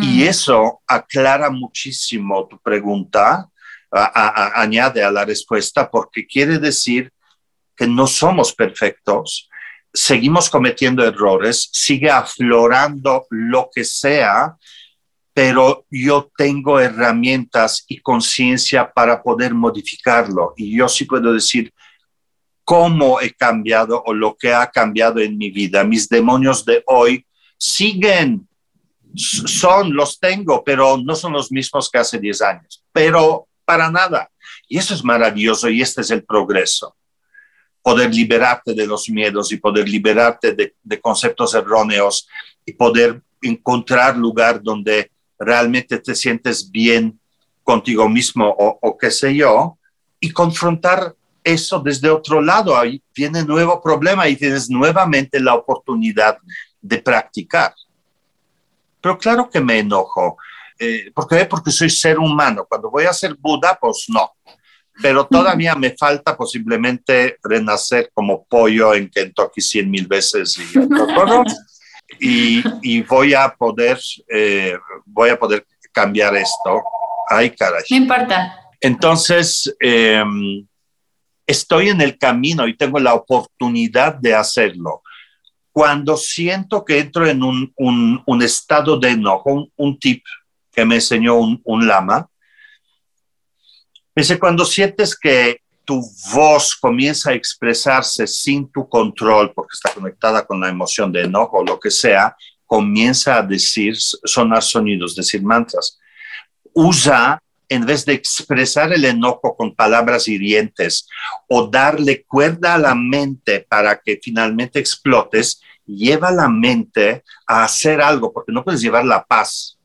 [0.00, 0.22] Y mm.
[0.22, 3.48] eso aclara muchísimo tu pregunta,
[3.90, 7.12] añade a la respuesta, porque quiere decir
[7.76, 9.50] que no somos perfectos,
[9.92, 14.56] seguimos cometiendo errores, sigue aflorando lo que sea,
[15.34, 20.54] pero yo tengo herramientas y conciencia para poder modificarlo.
[20.56, 21.72] Y yo sí puedo decir
[22.64, 25.84] cómo he cambiado o lo que ha cambiado en mi vida.
[25.84, 27.26] Mis demonios de hoy
[27.58, 28.48] siguen,
[29.14, 34.30] son, los tengo, pero no son los mismos que hace 10 años, pero para nada.
[34.68, 36.96] Y eso es maravilloso y este es el progreso.
[37.82, 42.28] Poder liberarte de los miedos y poder liberarte de, conceptos erróneos
[42.64, 47.18] y poder encontrar lugar donde realmente te sientes bien
[47.64, 49.78] contigo mismo o, o qué sé yo,
[50.20, 52.76] y confrontar eso desde otro lado.
[52.76, 56.38] Ahí viene nuevo problema y tienes nuevamente la oportunidad
[56.80, 57.74] de practicar.
[59.02, 60.38] Pero claro que me enojo.
[60.78, 61.44] Eh, ¿Por qué?
[61.44, 62.64] Porque soy ser humano.
[62.68, 64.32] Cuando voy a ser Buda, pues no.
[65.00, 70.56] Pero todavía me falta posiblemente renacer como pollo en Kentucky cien mil veces
[72.20, 76.82] y, y, voy a poder, eh, voy a poder cambiar esto.
[77.28, 77.82] Ay, caray.
[77.90, 78.54] No importa.
[78.80, 80.66] Entonces, em,
[81.46, 85.02] estoy en el camino y tengo la oportunidad de hacerlo
[85.72, 90.22] cuando siento que entro en un, estado de enojo, un, tip
[90.70, 92.28] que me enseñó un, lama,
[94.14, 96.00] dice, cuando sientes que tu
[96.32, 101.58] voz comienza a expresarse sin tu control, porque está conectada con la emoción de enojo
[101.58, 105.98] o lo que sea, comienza a decir, sonar sonidos, decir mantras.
[106.74, 111.08] Usa en vez de expresar el enojo con palabras hirientes
[111.48, 118.00] o darle cuerda a la mente para que finalmente explotes, lleva la mente a hacer
[118.00, 119.78] algo, porque no puedes llevar la paz,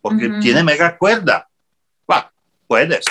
[0.00, 1.48] porque tiene mega cuerda.
[2.06, 2.30] Bueno,
[2.66, 3.04] puedes,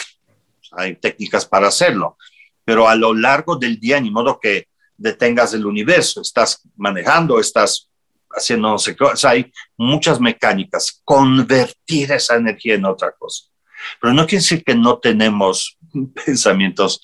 [0.71, 2.17] hay técnicas para hacerlo,
[2.65, 7.89] pero a lo largo del día, ni modo que detengas el universo, estás manejando, estás
[8.31, 13.52] haciendo no sé qué, hay muchas mecánicas, convertir esa energía en otra cosa.
[14.00, 15.78] Pero no quiere decir que no tenemos
[16.26, 17.02] pensamientos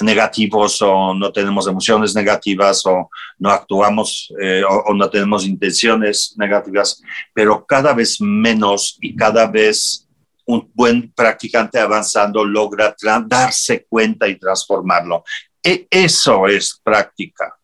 [0.00, 7.02] negativos o no tenemos emociones negativas o no actuamos eh, o, no tenemos intenciones negativas,
[7.32, 10.08] pero cada vez menos y cada vez
[10.46, 12.94] un buen practicante avanzando logra
[13.26, 15.24] darse cuenta y transformarlo.
[15.62, 17.54] E eso es práctica.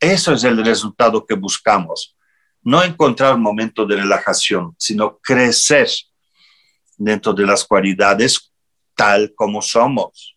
[0.00, 2.16] Eso es el resultado que buscamos.
[2.62, 5.88] No encontrar un momento de relajación, sino crecer
[6.96, 8.52] dentro de las cualidades
[8.94, 10.36] tal como somos,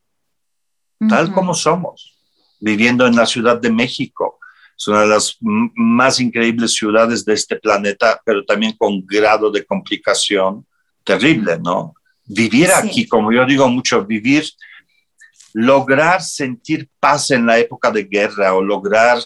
[1.07, 2.19] tal como somos,
[2.59, 4.37] viviendo en la Ciudad de México.
[4.77, 9.65] Es una de las más increíbles ciudades de este planeta, pero también con grado de
[9.65, 10.65] complicación
[11.03, 11.93] terrible, ¿no?
[12.25, 14.45] Vivir aquí, como yo digo mucho, vivir,
[15.53, 19.19] lograr sentir paz en la época de guerra o lograr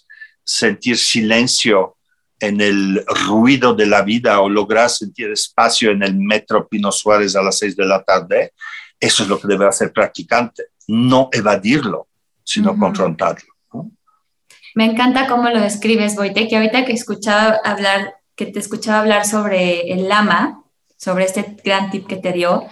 [0.43, 1.97] sentir silencio
[2.39, 7.35] en el ruido de la vida o lograr sentir espacio en el metro Pino Suárez
[7.35, 8.53] a las seis de la tarde,
[8.99, 12.07] eso es lo que debe hacer practicante, no evadirlo,
[12.43, 13.53] sino confrontarlo.
[14.75, 19.25] Me encanta cómo lo describes, Boite, que ahorita que escuchaba hablar, que te escuchaba hablar
[19.25, 20.63] sobre el lama,
[20.97, 22.65] sobre este gran tip que te dio,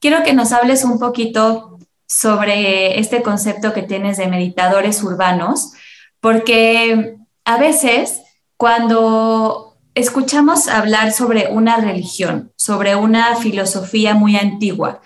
[0.00, 5.72] quiero que nos hables un poquito sobre este concepto que tienes de meditadores urbanos,
[6.20, 8.20] porque a veces
[8.60, 15.00] cuando escuchamos hablar sobre una religión, sobre una filosofía muy antigua,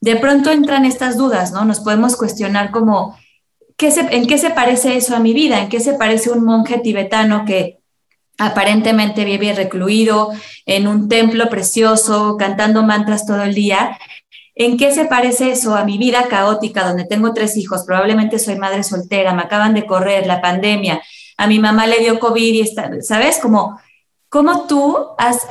[0.00, 1.64] de pronto entran estas dudas, ¿no?
[1.64, 3.16] Nos podemos cuestionar como,
[3.76, 5.60] ¿qué ¿en qué se parece eso a mi vida?
[5.60, 7.78] ¿En qué se parece un monje tibetano que
[8.38, 10.32] aparentemente vive recluido
[10.64, 13.96] en un templo precioso, cantando mantras todo el día.
[14.56, 17.84] ¿En qué se parece eso a mi vida caótica, donde tengo tres hijos?
[17.86, 21.00] Probablemente soy madre soltera, me acaban de correr la pandemia,
[21.36, 23.38] a mi mamá le dio COVID y está, ¿sabes?
[23.38, 23.80] Como,
[24.28, 25.46] ¿cómo tú has,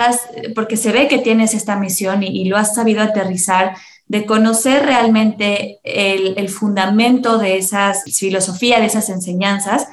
[0.56, 3.76] porque se ve que tienes esta misión y, lo has sabido aterrizar,
[4.08, 9.88] de conocer realmente el, el fundamento de esas filosofía, de esas enseñanzas,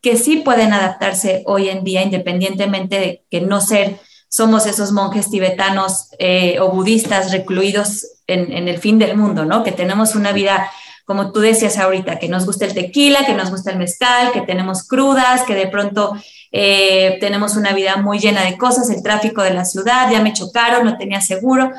[0.00, 5.30] que sí pueden adaptarse hoy en día, independientemente de que no ser, somos esos monjes
[5.30, 9.64] tibetanos eh, o budistas recluidos en, el fin del mundo, ¿no?
[9.64, 10.70] Que tenemos una vida,
[11.08, 14.42] como tú decías ahorita, que nos gusta el tequila, que nos gusta el mezcal, que
[14.42, 16.14] tenemos crudas, que de pronto
[16.52, 20.34] eh, tenemos una vida muy llena de cosas, el tráfico de la ciudad, ya me
[20.34, 21.72] chocaron, no tenía seguro.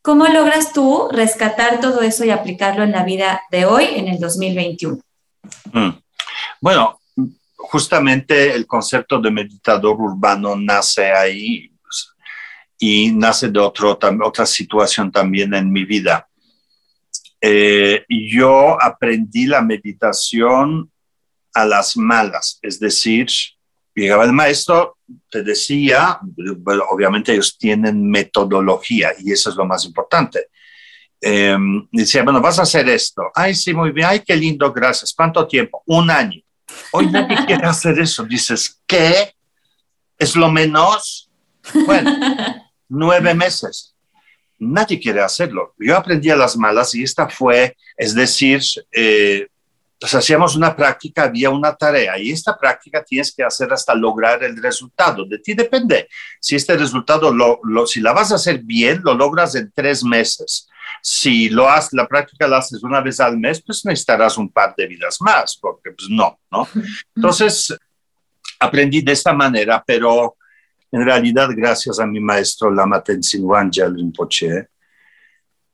[0.00, 4.20] ¿Cómo logras tú rescatar todo eso y aplicarlo en la vida de hoy, en el
[4.20, 5.00] 2021?
[5.72, 5.90] Mm.
[6.60, 7.00] Bueno,
[7.56, 12.10] justamente el concepto de meditador urbano nace ahí pues,
[12.78, 16.28] y nace de otra situación también en mi vida.
[17.40, 20.90] Eh, yo aprendí la meditación
[21.54, 23.28] a las malas, es decir,
[23.94, 24.98] llegaba el maestro,
[25.30, 26.20] te decía,
[26.90, 30.48] obviamente ellos tienen metodología y eso es lo más importante.
[31.20, 31.56] Eh,
[31.90, 33.22] decía, bueno, vas a hacer esto.
[33.34, 34.06] Ay, sí, muy bien.
[34.08, 35.12] Ay, qué lindo, gracias.
[35.12, 35.82] ¿Cuánto tiempo?
[35.86, 36.40] Un año.
[36.92, 38.24] Hoy nadie quiere hacer eso.
[38.24, 39.34] Dices, ¿qué?
[40.16, 41.30] ¿Es lo menos?
[41.86, 42.14] Bueno,
[42.88, 43.96] nueve meses.
[44.58, 45.74] Nadie quiere hacerlo.
[45.78, 48.60] Yo aprendí a las malas y esta fue, es decir,
[48.92, 49.46] eh,
[50.00, 54.44] pues hacíamos una práctica, había una tarea y esta práctica tienes que hacer hasta lograr
[54.44, 55.24] el resultado.
[55.24, 56.08] De ti depende.
[56.40, 60.68] Si este resultado, lo, si la vas a hacer bien, lo logras en tres meses.
[61.02, 64.74] Si lo haces, la práctica la haces una vez al mes, pues necesitarás un par
[64.76, 66.68] de vidas más, porque pues no, ¿no?
[67.14, 67.76] Entonces,
[68.60, 70.36] aprendí de esta manera, pero
[70.90, 74.68] en realidad, gracias a mi maestro Lama Tenzin Wangyal Rinpoche,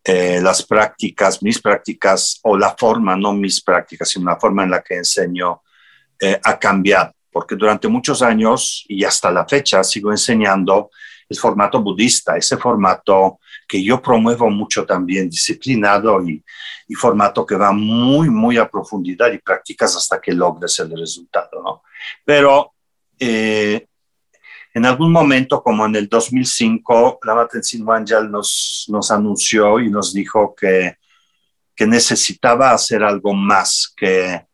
[0.02, 4.70] eh, las prácticas, mis prácticas, o la forma, no mis prácticas, sino la forma en
[4.70, 5.62] la que enseño,
[6.20, 10.90] eh, ha cambiado, porque durante muchos años y hasta la fecha sigo enseñando
[11.28, 16.42] el formato budista, ese formato que yo promuevo mucho también, disciplinado y,
[16.96, 21.82] formato que va muy, muy a profundidad y practicas hasta que logres el resultado, ¿no?
[22.24, 22.74] Pero
[23.18, 23.86] eh,
[24.74, 30.12] en algún momento, como en el 2005, la Tenzin Wangyal nos, nos anunció y nos
[30.12, 30.96] dijo que,
[31.76, 34.46] que necesitaba hacer algo más que,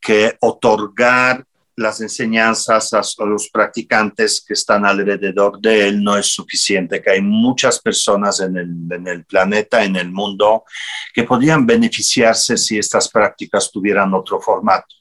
[0.00, 7.00] que otorgar las enseñanzas a, los practicantes que están alrededor de él no es suficiente,
[7.00, 8.56] que hay muchas personas el,
[8.90, 10.64] en el, planeta, en el mundo,
[11.12, 14.94] que podrían beneficiarse si estas prácticas tuvieran otro formato.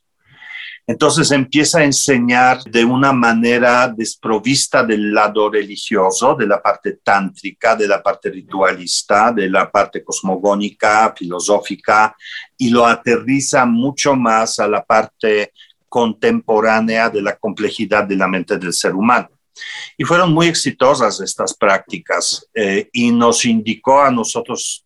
[0.86, 7.76] Entonces empieza a enseñar de una manera desprovista del lado religioso, de la parte tántrica,
[7.76, 12.16] de la parte ritualista, de la parte cosmogónica, filosófica,
[12.58, 15.54] y lo aterriza mucho más a la parte
[15.88, 19.30] contemporánea de la complejidad de la mente del ser humano.
[19.98, 24.84] Y fueron muy exitosas estas prácticas eh, y nos indicó a nosotros,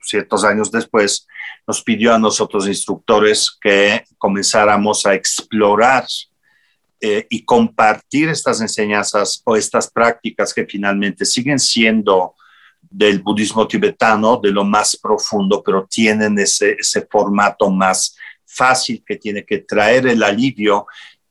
[0.00, 1.26] ciertos años después,
[1.66, 6.06] nos pidió a nosotros instructores que comenzáramos a explorar
[7.00, 12.34] eh, y compartir estas enseñanzas o estas prácticas que finalmente siguen siendo
[12.88, 19.16] del budismo tibetano, de lo más profundo, pero tienen ese, ese formato más fácil que
[19.16, 20.86] tiene que traer el alivio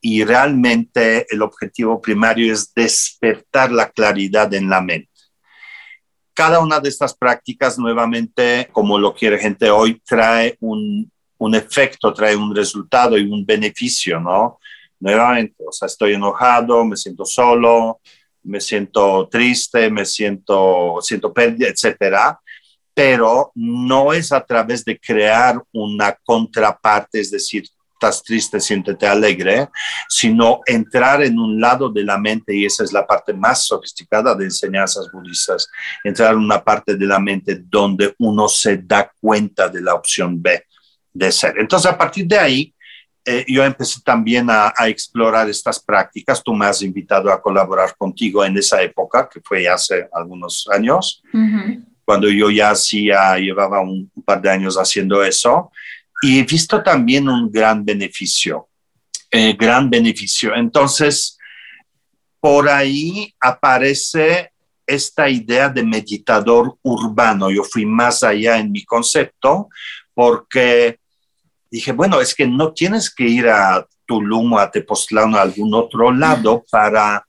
[0.08, 5.10] y realmente el objetivo primario es despertar la claridad en la mente.
[6.32, 12.14] Cada una de estas prácticas, nuevamente, como lo quiere gente hoy, trae un, un efecto,
[12.14, 14.60] trae un resultado y un beneficio, ¿no?
[15.00, 17.98] Nuevamente, o sea, estoy enojado, me siento solo,
[18.44, 22.38] me siento triste, me siento, siento pérdida, etcétera
[22.94, 29.68] pero no es a través de crear una contraparte, es decir, estás triste, siéntete alegre,
[30.08, 34.34] sino entrar en un lado de la mente, y esa es la parte más sofisticada
[34.34, 35.68] de enseñanzas budistas,
[36.04, 40.40] entrar en una parte de la mente donde uno se da cuenta de la opción
[40.40, 40.62] B
[41.12, 41.54] de ser.
[41.58, 42.74] Entonces, a partir de ahí,
[43.24, 46.42] eh, yo empecé también a, explorar estas prácticas.
[46.44, 51.22] Tú me has invitado a colaborar contigo en esa época, que fue hace algunos años
[52.06, 55.72] cuando yo ya hacía, llevaba un, par de años haciendo eso,
[56.22, 58.68] y he visto también un gran beneficio,
[59.30, 60.54] eh, gran beneficio.
[60.54, 61.38] Entonces,
[62.40, 64.52] por ahí aparece
[64.86, 67.50] esta idea de meditador urbano.
[67.50, 69.68] Yo fui más allá en mi concepto
[70.14, 71.00] porque
[71.70, 75.42] dije, bueno, es que no tienes que ir a Tulum o a Tepoztlán o a
[75.42, 77.26] algún otro lado para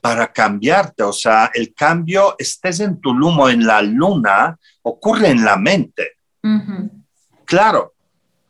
[0.00, 1.02] para cambiarte.
[1.02, 6.12] O sea, el cambio, estés en Tulum o en la luna, ocurre en la mente.
[7.44, 7.94] Claro,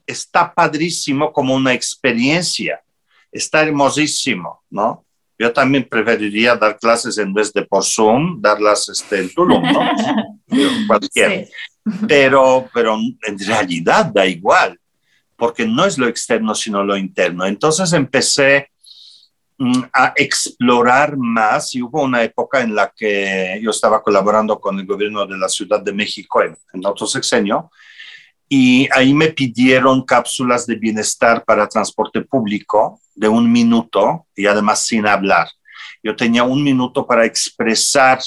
[0.09, 2.81] está padrísimo como una experiencia,
[3.31, 5.05] está hermosísimo, ¿no?
[5.39, 9.81] Yo también preferiría dar clases en vez de por Zoom, darlas este, en Tulum, ¿no?
[10.89, 11.49] Cualquier.
[12.09, 14.81] Pero, pero en realidad da igual,
[15.37, 17.45] porque no es lo externo, sino lo interno.
[17.45, 18.71] Entonces empecé
[19.59, 24.79] mm, a explorar más y hubo una época en la que yo estaba colaborando con
[24.79, 27.71] el gobierno de la Ciudad de México en, en otro sexenio
[28.49, 34.87] y ahí me pidieron cápsulas de bienestar para transporte público de un minuto y además
[34.87, 35.49] sin hablar.
[36.03, 38.21] Yo tenía un minuto para expresar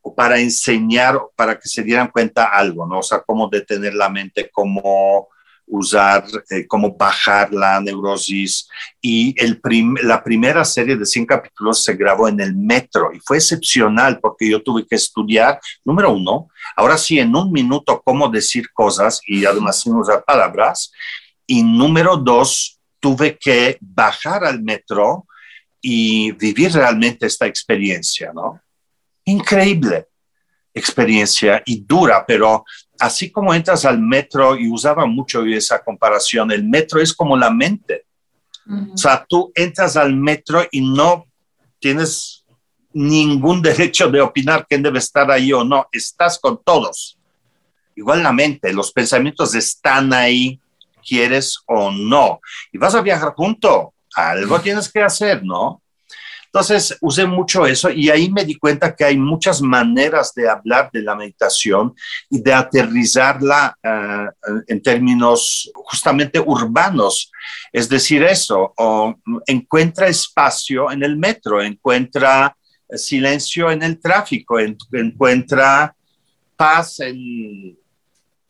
[0.00, 3.00] o para enseñar, para que se dieran cuenta algo, ¿no?
[3.00, 5.28] O sea, cómo detener la mente, cómo
[5.68, 8.68] usar, eh, cómo bajar la neurosis.
[9.00, 9.60] Y el
[10.02, 14.48] la primera serie de 100 capítulos se grabó en el metro y fue excepcional porque
[14.48, 19.44] yo tuve que estudiar, número uno, ahora sí, en un minuto, cómo decir cosas y
[19.44, 20.92] además sin usar palabras.
[21.46, 25.26] Y número dos, tuve que bajar al metro
[25.80, 28.60] y vivir realmente esta experiencia, ¿no?
[29.24, 30.08] Increíble
[30.78, 32.64] experiencia y dura, pero
[32.98, 37.50] así como entras al metro y usaba mucho esa comparación, el metro es como la
[37.50, 38.04] mente.
[38.92, 41.24] O sea, tú entras al metro y no
[41.78, 42.44] tienes
[42.92, 47.18] ningún derecho de opinar quién debe estar ahí o no, estás con todos.
[47.96, 50.60] Igual la mente, los pensamientos están ahí,
[51.06, 52.40] quieres o no.
[52.70, 55.82] Y vas a viajar junto, algo tienes que hacer, ¿no?
[56.48, 60.90] Entonces usé mucho eso y ahí me di cuenta que hay muchas maneras de hablar
[60.90, 61.94] de la meditación
[62.30, 64.26] y de aterrizarla eh,
[64.68, 67.30] en términos justamente urbanos.
[67.70, 69.14] Es decir, eso, o
[69.46, 72.56] encuentra espacio en el metro, encuentra
[72.94, 75.94] silencio en el tráfico, encuentra
[76.56, 77.78] paz en,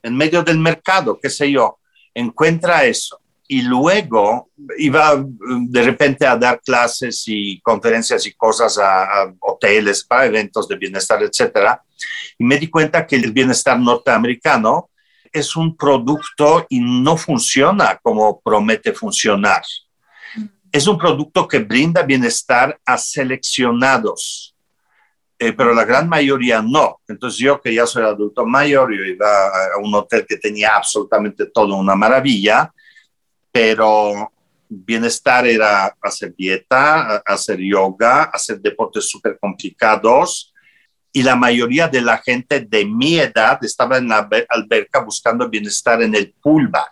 [0.05, 1.80] en medio del mercado, qué sé yo,
[2.14, 3.20] encuentra eso
[3.51, 10.05] y luego iba mm, de repente a dar clases y conferencias y cosas a, hoteles
[10.05, 11.82] para eventos de bienestar, etcétera.
[12.38, 14.90] Y me di cuenta que el bienestar norteamericano
[15.32, 19.62] es un producto y no funciona como promete funcionar.
[20.70, 24.55] Es un producto que brinda bienestar a seleccionados,
[25.38, 27.01] eh, pero la gran mayoría no.
[27.09, 31.46] Entonces yo que ya soy adulto mayor, yo iba a un hotel que tenía absolutamente
[31.46, 32.70] todo una maravilla,
[33.59, 34.33] pero
[34.69, 40.55] bienestar era hacer dieta, hacer yoga, hacer deportes súper complicados.
[41.13, 46.01] Y la mayoría de la gente de mi edad estaba en la alberca buscando bienestar
[46.03, 46.91] en el pool bar,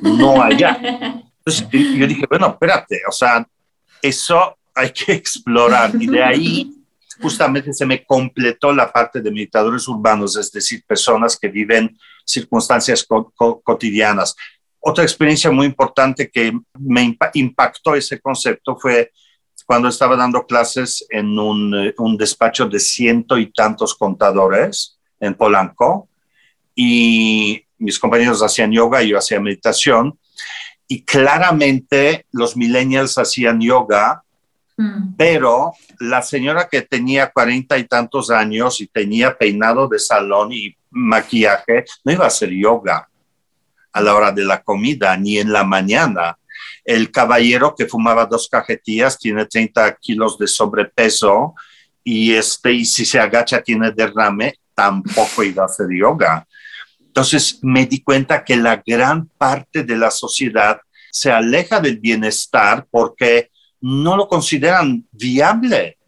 [0.00, 0.78] no allá.
[1.44, 3.46] Entonces yo dije, bueno, espérate, o sea,
[4.00, 5.92] eso hay que explorar.
[6.00, 6.72] Y de ahí
[7.20, 13.06] justamente se me completó la parte de meditadores urbanos, es decir, personas que viven circunstancias
[13.62, 14.34] cotidianas.
[14.80, 19.12] Otra experiencia muy importante que me impactó ese concepto fue
[19.66, 25.34] cuando estaba dando clases en un, eh, un despacho de ciento y tantos contadores en
[25.34, 26.08] Polanco
[26.74, 30.18] y mis compañeros hacían yoga y yo hacía meditación
[30.88, 34.24] y claramente los millennials hacían yoga,
[34.76, 35.14] mm.
[35.16, 40.74] pero la señora que tenía cuarenta y tantos años y tenía peinado de salón y
[40.90, 43.09] maquillaje no iba a hacer yoga
[43.92, 46.38] a la hora de la comida, ni en la mañana.
[46.84, 51.54] El caballero que fumaba dos cajetillas tiene 30 kilos de sobrepeso
[52.02, 56.46] y, este, y si se agacha tiene derrame, tampoco iba a hacer yoga.
[56.98, 60.80] Entonces me di cuenta que la gran parte de la sociedad
[61.10, 65.98] se aleja del bienestar porque no lo consideran viable.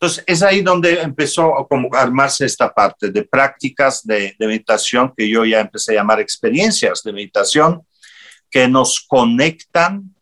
[0.00, 5.28] Entonces, es ahí donde empezó a como armarse esta parte de prácticas de, meditación que
[5.28, 7.82] yo ya empecé a llamar experiencias de meditación
[8.50, 10.14] que nos conectan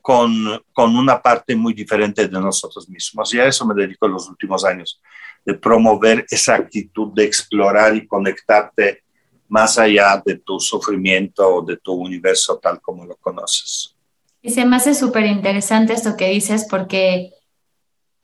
[0.00, 3.34] con, con una parte muy diferente de nosotros mismos.
[3.34, 5.00] Y a eso me dedico en los últimos años,
[5.44, 9.02] de promover esa actitud de explorar y conectarte
[9.48, 13.96] más allá de tu sufrimiento o de tu universo tal como lo conoces.
[14.40, 17.32] Y se me hace súper interesante esto que dices porque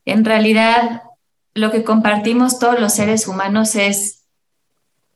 [0.04, 1.02] en realidad
[1.54, 4.24] lo que compartimos todos los seres humanos es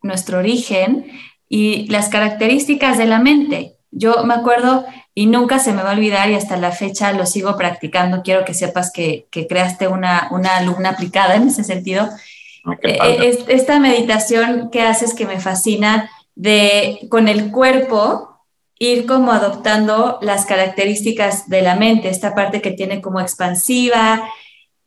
[0.03, 1.07] nuestro origen
[1.49, 3.77] y las características de la mente.
[3.91, 7.27] Yo me acuerdo y nunca se me va a olvidar y hasta la fecha lo
[7.27, 8.23] sigo practicando.
[8.23, 12.09] Quiero que sepas que, creaste una, una, alumna aplicada en ese sentido.
[12.65, 18.31] Ah, eh, esta meditación que haces que me fascina de con el cuerpo
[18.79, 24.29] ir como adoptando las características de la mente, esta parte que tiene como expansiva.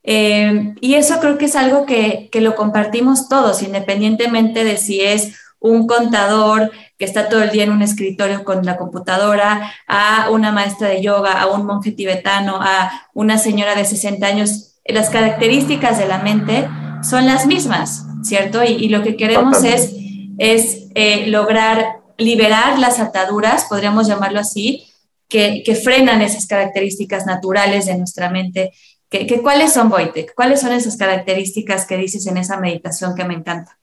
[0.10, 5.01] Eh, y eso creo que es algo que, que lo compartimos todos, independientemente de si
[5.01, 10.30] es un contador que está todo el día en un escritorio con la computadora, a
[10.32, 15.10] una maestra de yoga, a un monje tibetano, a una señora de 60 años, las
[15.10, 16.70] características de la mente
[17.03, 18.64] son las mismas, ¿cierto?
[18.64, 19.93] Y, lo que queremos es,
[20.38, 24.88] es eh, lograr liberar las ataduras, podríamos llamarlo así,
[25.28, 28.72] que, frenan esas características naturales de nuestra mente.
[29.10, 30.34] Que, ¿Cuáles son, Wojtek?
[30.36, 33.78] ¿Cuáles son esas características que dices en esa meditación que me encanta?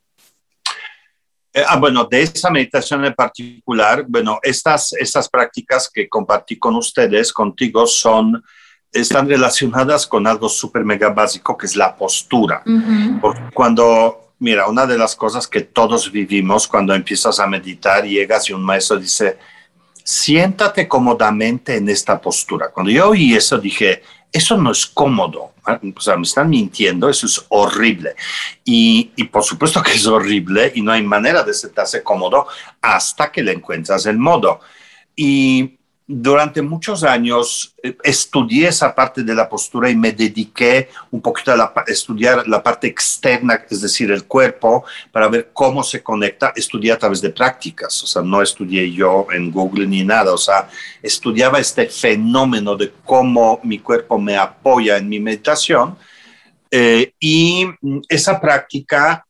[1.52, 6.74] Eh, ah, bueno, de esa meditación en particular, bueno, estas, estas prácticas que compartí con
[6.74, 8.44] ustedes, contigo, son,
[8.92, 12.62] están relacionadas con algo súper mega básico, que es la postura.
[13.20, 18.50] Porque cuando, mira, una de las cosas que todos vivimos cuando empiezas a meditar, llegas
[18.50, 19.38] y un maestro dice,
[20.02, 22.70] siéntate cómodamente en esta postura.
[22.70, 24.02] Cuando yo oí eso, dije,
[24.34, 25.52] eso no es cómodo.
[25.96, 28.16] O sea, me están mintiendo, eso es horrible.
[28.64, 32.48] Y, y, por supuesto que es horrible y no hay manera de sentarse cómodo
[32.82, 34.58] hasta que le encuentras el modo.
[35.14, 41.22] Y durante muchos años eh, estudié esa parte de la postura y me dediqué un
[41.22, 46.52] poquito a, estudiar la parte externa, es decir, el cuerpo, para ver cómo se conecta.
[46.54, 50.38] Estudié a través de prácticas, o sea, no estudié yo en Google ni nada, o
[50.38, 50.68] sea,
[51.02, 55.96] estudiaba este fenómeno de cómo mi cuerpo me apoya en mi meditación.
[56.70, 59.23] Eh, y mm, esa práctica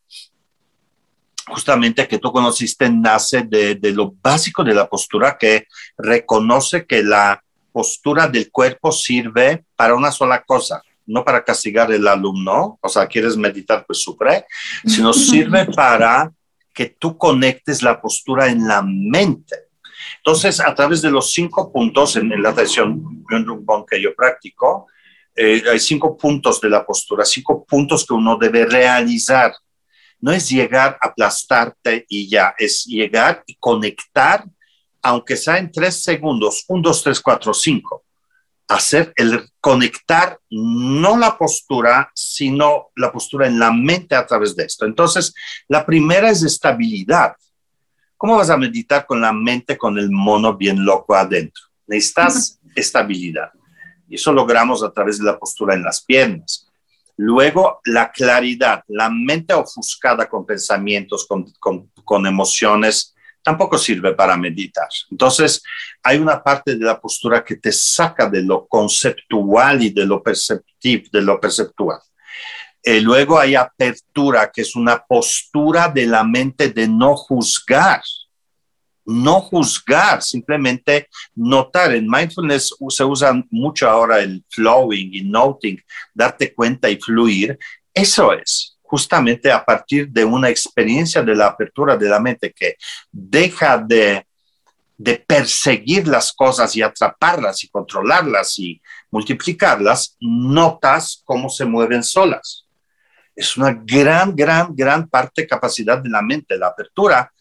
[1.47, 5.67] justamente que tú conociste nace de, lo básico de la postura que
[5.97, 7.43] reconoce que la
[7.73, 13.07] postura del cuerpo sirve para una sola cosa, no para castigar al alumno, o sea,
[13.07, 14.47] quieres meditar, pues sufre,
[14.87, 16.33] sino sirve para
[16.73, 19.57] que tú conectes la postura en la mente.
[20.19, 23.25] Entonces, a través de los cinco puntos en, la atención
[23.89, 24.87] que yo practico,
[25.37, 29.53] eh, hay cinco puntos de la postura, cinco puntos que uno debe realizar
[30.25, 34.43] no es llegar a aplastarte y ya, es llegar y conectar,
[35.03, 38.05] aunque sea en tres segundos, un, dos, tres, cuatro, cinco.
[38.67, 44.65] Hacer el conectar no la postura, sino la postura en la mente a través de
[44.65, 44.87] esto.
[44.87, 45.35] Entonces,
[45.69, 47.37] la primera es estabilidad.
[48.17, 51.65] ¿Cómo vas a meditar con la mente, con el mono bien loco adentro?
[51.87, 53.51] Necesitas estabilidad.
[54.09, 56.67] Y eso logramos a través de la postura en las piernas.
[57.17, 64.89] Luego, la claridad, la mente ofuscada con pensamientos, con, emociones, tampoco sirve para meditar.
[65.11, 65.63] Entonces,
[66.03, 70.23] hay una parte de la postura que te saca de lo conceptual y de lo
[70.23, 72.01] perceptivo, de lo perceptual.
[72.83, 78.03] Eh, luego hay apertura, que es una postura de la mente de no juzgar
[79.05, 81.95] no juzgar, simplemente notar.
[81.95, 85.81] En mindfulness se usa mucho ahora el flowing y noting,
[86.13, 87.59] darte cuenta y fluir.
[87.93, 92.77] Eso es justamente a partir de una experiencia de la apertura de la mente que
[93.11, 94.25] deja de,
[94.97, 98.81] de perseguir las cosas y atraparlas y controlarlas y
[99.11, 102.67] multiplicarlas, notas cómo se mueven solas.
[103.35, 107.33] Es una gran, gran, gran parte capacidad de la mente, la apertura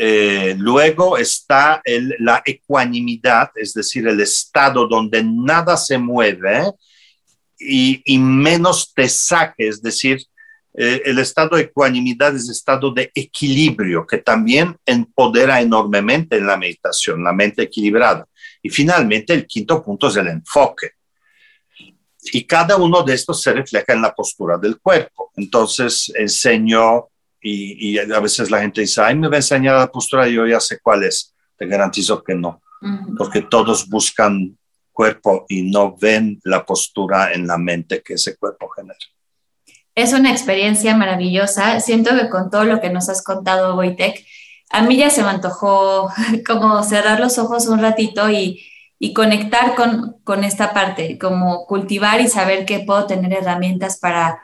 [0.00, 1.82] eh, luego está
[2.20, 6.70] la ecuanimidad, es decir, el estado donde nada se mueve
[7.58, 10.24] y, menos te saque, es decir,
[10.72, 16.56] eh, el estado de ecuanimidad es estado de equilibrio que también empodera enormemente en la
[16.56, 18.24] meditación, la mente equilibrada.
[18.62, 20.92] Y finalmente, el quinto punto es el enfoque.
[22.32, 25.32] Y cada uno de estos se refleja en la postura del cuerpo.
[25.34, 27.08] Entonces, enseño
[27.40, 30.46] y, a veces la gente dice, ay, me va a enseñar la postura, y yo
[30.46, 31.34] ya sé cuál es.
[31.56, 32.62] Te garantizo que no,
[33.16, 34.56] porque todos buscan
[34.92, 38.98] cuerpo y no ven la postura en la mente que ese cuerpo genera.
[39.94, 41.80] Es una experiencia maravillosa.
[41.80, 44.24] Siento que con todo lo que nos has contado, Wojtek,
[44.70, 46.10] a mí ya se me antojó
[46.46, 48.64] como cerrar los ojos un ratito y,
[48.98, 54.40] y conectar con, con, esta parte, como cultivar y saber que puedo tener herramientas para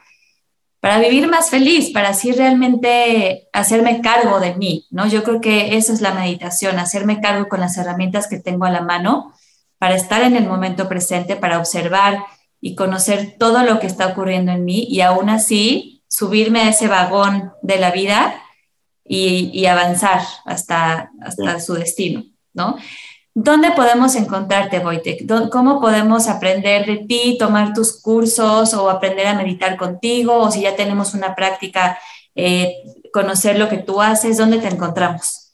[0.84, 5.06] para vivir más feliz, para así realmente hacerme cargo de mí, ¿no?
[5.06, 8.70] Yo creo que esa es la meditación, hacerme cargo con las herramientas que tengo a
[8.70, 9.32] la mano
[9.78, 12.18] para estar en el momento presente, para observar
[12.60, 16.86] y conocer todo lo que está ocurriendo en mí y aún así subirme a ese
[16.86, 18.42] vagón de la vida
[19.06, 22.76] y, avanzar hasta, hasta su destino, ¿no?
[23.36, 25.26] ¿Dónde podemos encontrarte, Wojtek?
[25.50, 30.38] ¿Cómo podemos aprender de ti, tomar tus cursos o aprender a meditar contigo?
[30.38, 31.98] O si ya tenemos una práctica,
[32.36, 32.76] eh,
[33.12, 35.52] conocer lo que tú haces, ¿dónde te encontramos?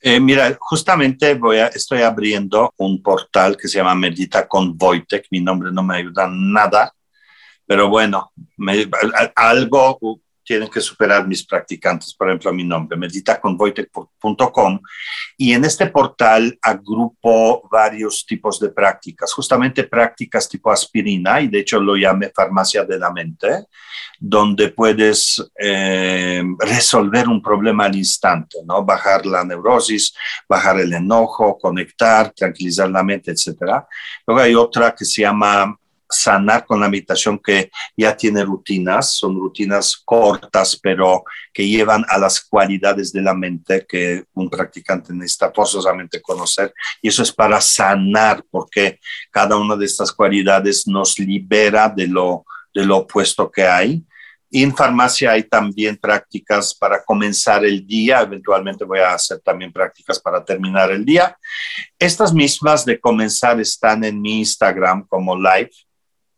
[0.00, 5.26] Eh, mira, justamente voy a, estoy abriendo un portal que se llama Medita con Wojtek.
[5.30, 6.94] Mi nombre no me ayuda nada,
[7.66, 8.88] pero bueno, me,
[9.36, 14.80] algo tienen que superar mis practicantes, por ejemplo, mi nombre, meditaconvoitec.com,
[15.36, 21.60] y en este portal agrupo varios tipos de prácticas, justamente prácticas tipo aspirina, y de
[21.60, 23.66] hecho lo llamé farmacia de la mente,
[24.18, 28.84] donde puedes eh, resolver un problema al instante, ¿no?
[28.84, 30.14] Bajar la neurosis,
[30.48, 33.84] bajar el enojo, conectar, tranquilizar la mente, etc.
[34.26, 35.76] Luego hay otra que se llama
[36.12, 42.18] sanar con la meditación que ya tiene rutinas, son rutinas cortas, pero que llevan a
[42.18, 46.72] las cualidades de la mente que un practicante necesita forzosamente conocer.
[47.00, 49.00] Y eso es para sanar, porque
[49.30, 52.44] cada una de estas cualidades nos libera de lo,
[52.74, 54.04] de lo opuesto que hay.
[54.54, 59.72] Y en farmacia hay también prácticas para comenzar el día, eventualmente voy a hacer también
[59.72, 61.34] prácticas para terminar el día.
[61.98, 65.70] Estas mismas de comenzar están en mi Instagram como live,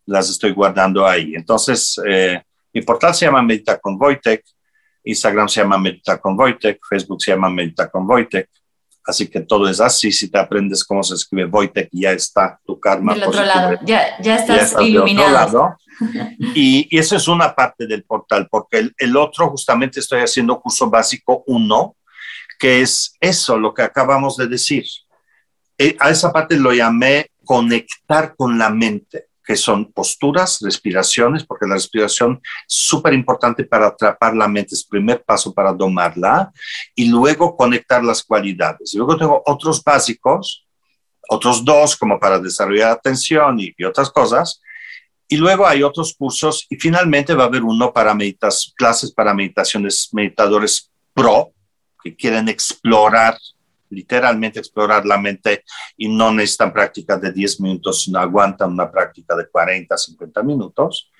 [0.06, 1.34] las estoy guardando ahí.
[1.34, 2.42] Entonces, eh,
[2.72, 4.44] mi portal se llama Medita con Wojtek,
[5.04, 8.48] Instagram se llama Medita con Wojtek, Facebook se llama Medita con Wojtek.
[9.06, 10.10] Así que todo es así.
[10.10, 13.14] Si te aprendes cómo se escribe Wojtek, ya está tu karma.
[13.14, 15.76] Del otro lado, ya, ya estás iluminado.
[16.56, 20.60] Y, y, eso es una parte del portal, porque el, el otro justamente estoy haciendo
[20.60, 21.96] curso básico 1,
[22.58, 24.84] que es eso, lo que acabamos de decir.
[25.78, 31.66] Eh, a esa parte lo llamé conectar con la mente que son posturas, respiraciones, porque
[31.66, 36.50] la respiración es súper importante para atrapar la mente, es el primer paso para domarla,
[36.94, 38.94] y luego conectar las cualidades.
[38.94, 40.66] Y luego tengo otros básicos,
[41.28, 44.60] otros dos como para desarrollar atención y, y otras cosas,
[45.28, 49.34] y luego hay otros cursos y finalmente va a haber uno para meditas, clases para
[49.34, 51.52] meditaciones, meditadores pro,
[52.02, 53.38] que quieren explorar
[53.94, 55.64] literalmente explorar la mente
[55.96, 61.10] y no necesitan práctica de 10 minutos, sino aguantan una práctica de 40, 50 minutos.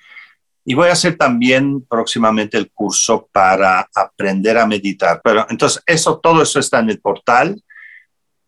[0.63, 5.21] Y voy a hacer también próximamente el curso para aprender a meditar.
[5.23, 7.63] Pero entonces, eso, todo eso está en el portal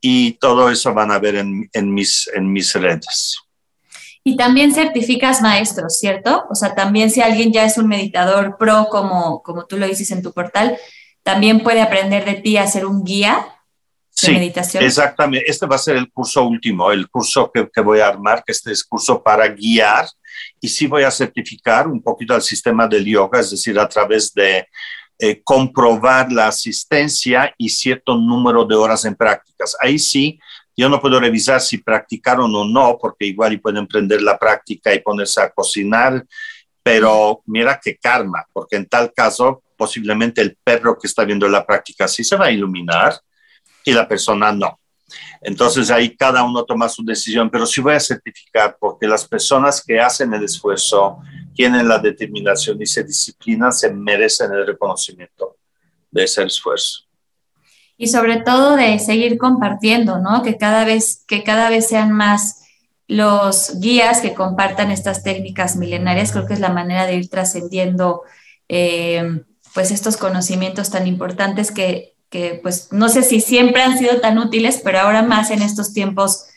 [0.02, 3.38] y todo eso van a ver en, en mis, en mis redes.
[4.24, 6.46] Y también certificas maestros, ¿cierto?
[6.50, 10.12] O sea, también si alguien ya es un meditador pro, como, como tú lo dices
[10.12, 10.78] en tu portal,
[11.24, 13.57] también puede aprender de ti a ser un guía
[14.26, 14.84] sí, meditación.
[14.84, 18.44] Exactamente, este va a ser el curso último, el curso que, que, voy a armar,
[18.44, 20.08] que este es curso para guiar
[20.60, 24.34] y sí voy a certificar un poquito el sistema del yoga, es decir, a través
[24.34, 24.68] de
[25.20, 29.76] eh, comprobar la asistencia y cierto número de horas en prácticas.
[29.82, 30.40] Ahí sí,
[30.76, 34.94] yo no puedo revisar si practicaron o no, porque igual y pueden prender la práctica
[34.94, 36.24] y ponerse a cocinar,
[36.84, 41.66] pero mira qué karma, porque en tal caso posiblemente el perro que está viendo la
[41.66, 43.20] práctica sí se va a iluminar
[43.88, 44.80] y la persona no.
[45.40, 49.82] Entonces ahí cada uno toma su decisión, pero sí voy a certificar porque las personas
[49.82, 51.20] que hacen el esfuerzo,
[51.56, 55.56] tienen la determinación y se disciplinan, se merecen el reconocimiento
[56.12, 57.06] de ese esfuerzo.
[57.96, 60.44] Y sobre todo de seguir compartiendo, ¿no?
[60.44, 62.64] Que cada vez, que cada vez sean más
[63.08, 68.24] los guías que compartan estas técnicas milenarias, creo que es la manera de ir trascendiendo
[68.68, 74.20] eh, pues estos conocimientos tan importantes que que pues no sé si siempre han sido
[74.20, 76.48] tan útiles, pero ahora más en estos tiempos,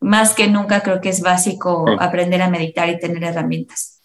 [0.00, 4.00] más que nunca creo que es básico aprender a meditar y tener herramientas.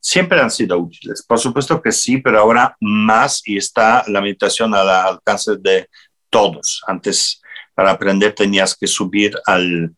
[0.00, 4.74] Siempre han sido útiles, por supuesto que sí, pero ahora más y está la meditación
[4.74, 5.88] al alcance de
[6.28, 6.82] todos.
[6.86, 7.40] Antes,
[7.74, 9.94] para aprender tenías que subir al,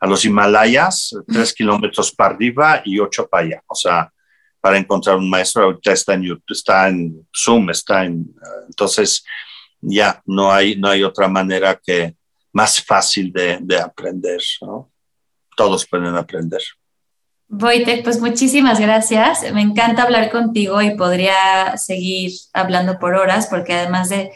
[0.00, 3.62] a los Himalayas, tres kilómetros para arriba y ocho para allá.
[3.66, 4.10] O sea,
[4.60, 8.32] para encontrar un maestro, ahorita está en YouTube, está en Zoom, está en...
[8.68, 9.24] Entonces,
[9.82, 12.14] ya no hay, no hay otra manera que
[12.52, 14.40] más fácil de, de aprender.
[14.62, 14.90] ¿no?
[15.56, 16.62] Todos pueden aprender.
[17.48, 19.52] Wojtek, pues muchísimas gracias.
[19.52, 24.32] Me encanta hablar contigo y podría seguir hablando por horas porque además de,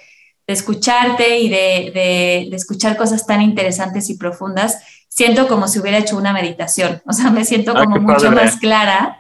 [0.47, 5.79] de escucharte y de, de, de, escuchar cosas tan interesantes y profundas, siento como si
[5.79, 7.01] hubiera hecho una meditación.
[7.07, 9.19] O sea, me siento como mucho más clara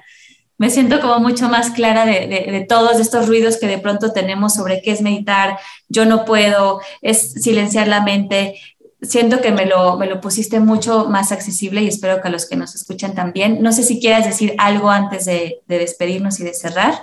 [0.58, 4.80] me siento como mucho más clara de, todos estos ruidos que de pronto tenemos sobre
[4.80, 8.60] qué es meditar, yo no puedo, es silenciar la mente.
[9.02, 12.48] Siento que me lo, me lo pusiste mucho más accesible y espero que a los
[12.48, 13.62] que nos escuchan también.
[13.62, 16.94] No sé si quieras decir algo antes de, de despedirnos y de cerrar.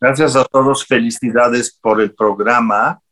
[0.00, 3.02] Gracias a todos, felicidades por el programa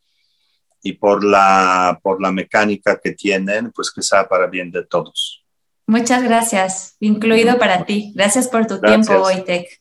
[0.87, 5.36] y por la, por la mecánica que tienen, pues que sea para bien de todos.
[5.87, 8.13] Muchas gracias, incluido para ti.
[8.17, 9.07] Gracias por tu gracias.
[9.07, 9.81] tiempo, Wojtek.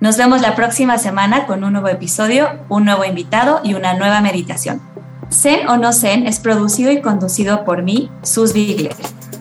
[0.00, 4.20] Nos vemos la próxima semana con un nuevo episodio, un nuevo invitado y una nueva
[4.20, 4.82] meditación.
[5.30, 8.94] Zen o no Zen es producido y conducido por mí, Sus Bigler.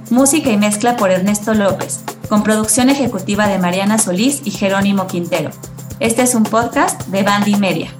[0.09, 5.51] Música y mezcla por Ernesto López, con producción ejecutiva de Mariana Solís y Jerónimo Quintero.
[5.99, 7.91] Este es un podcast de Bandy Media.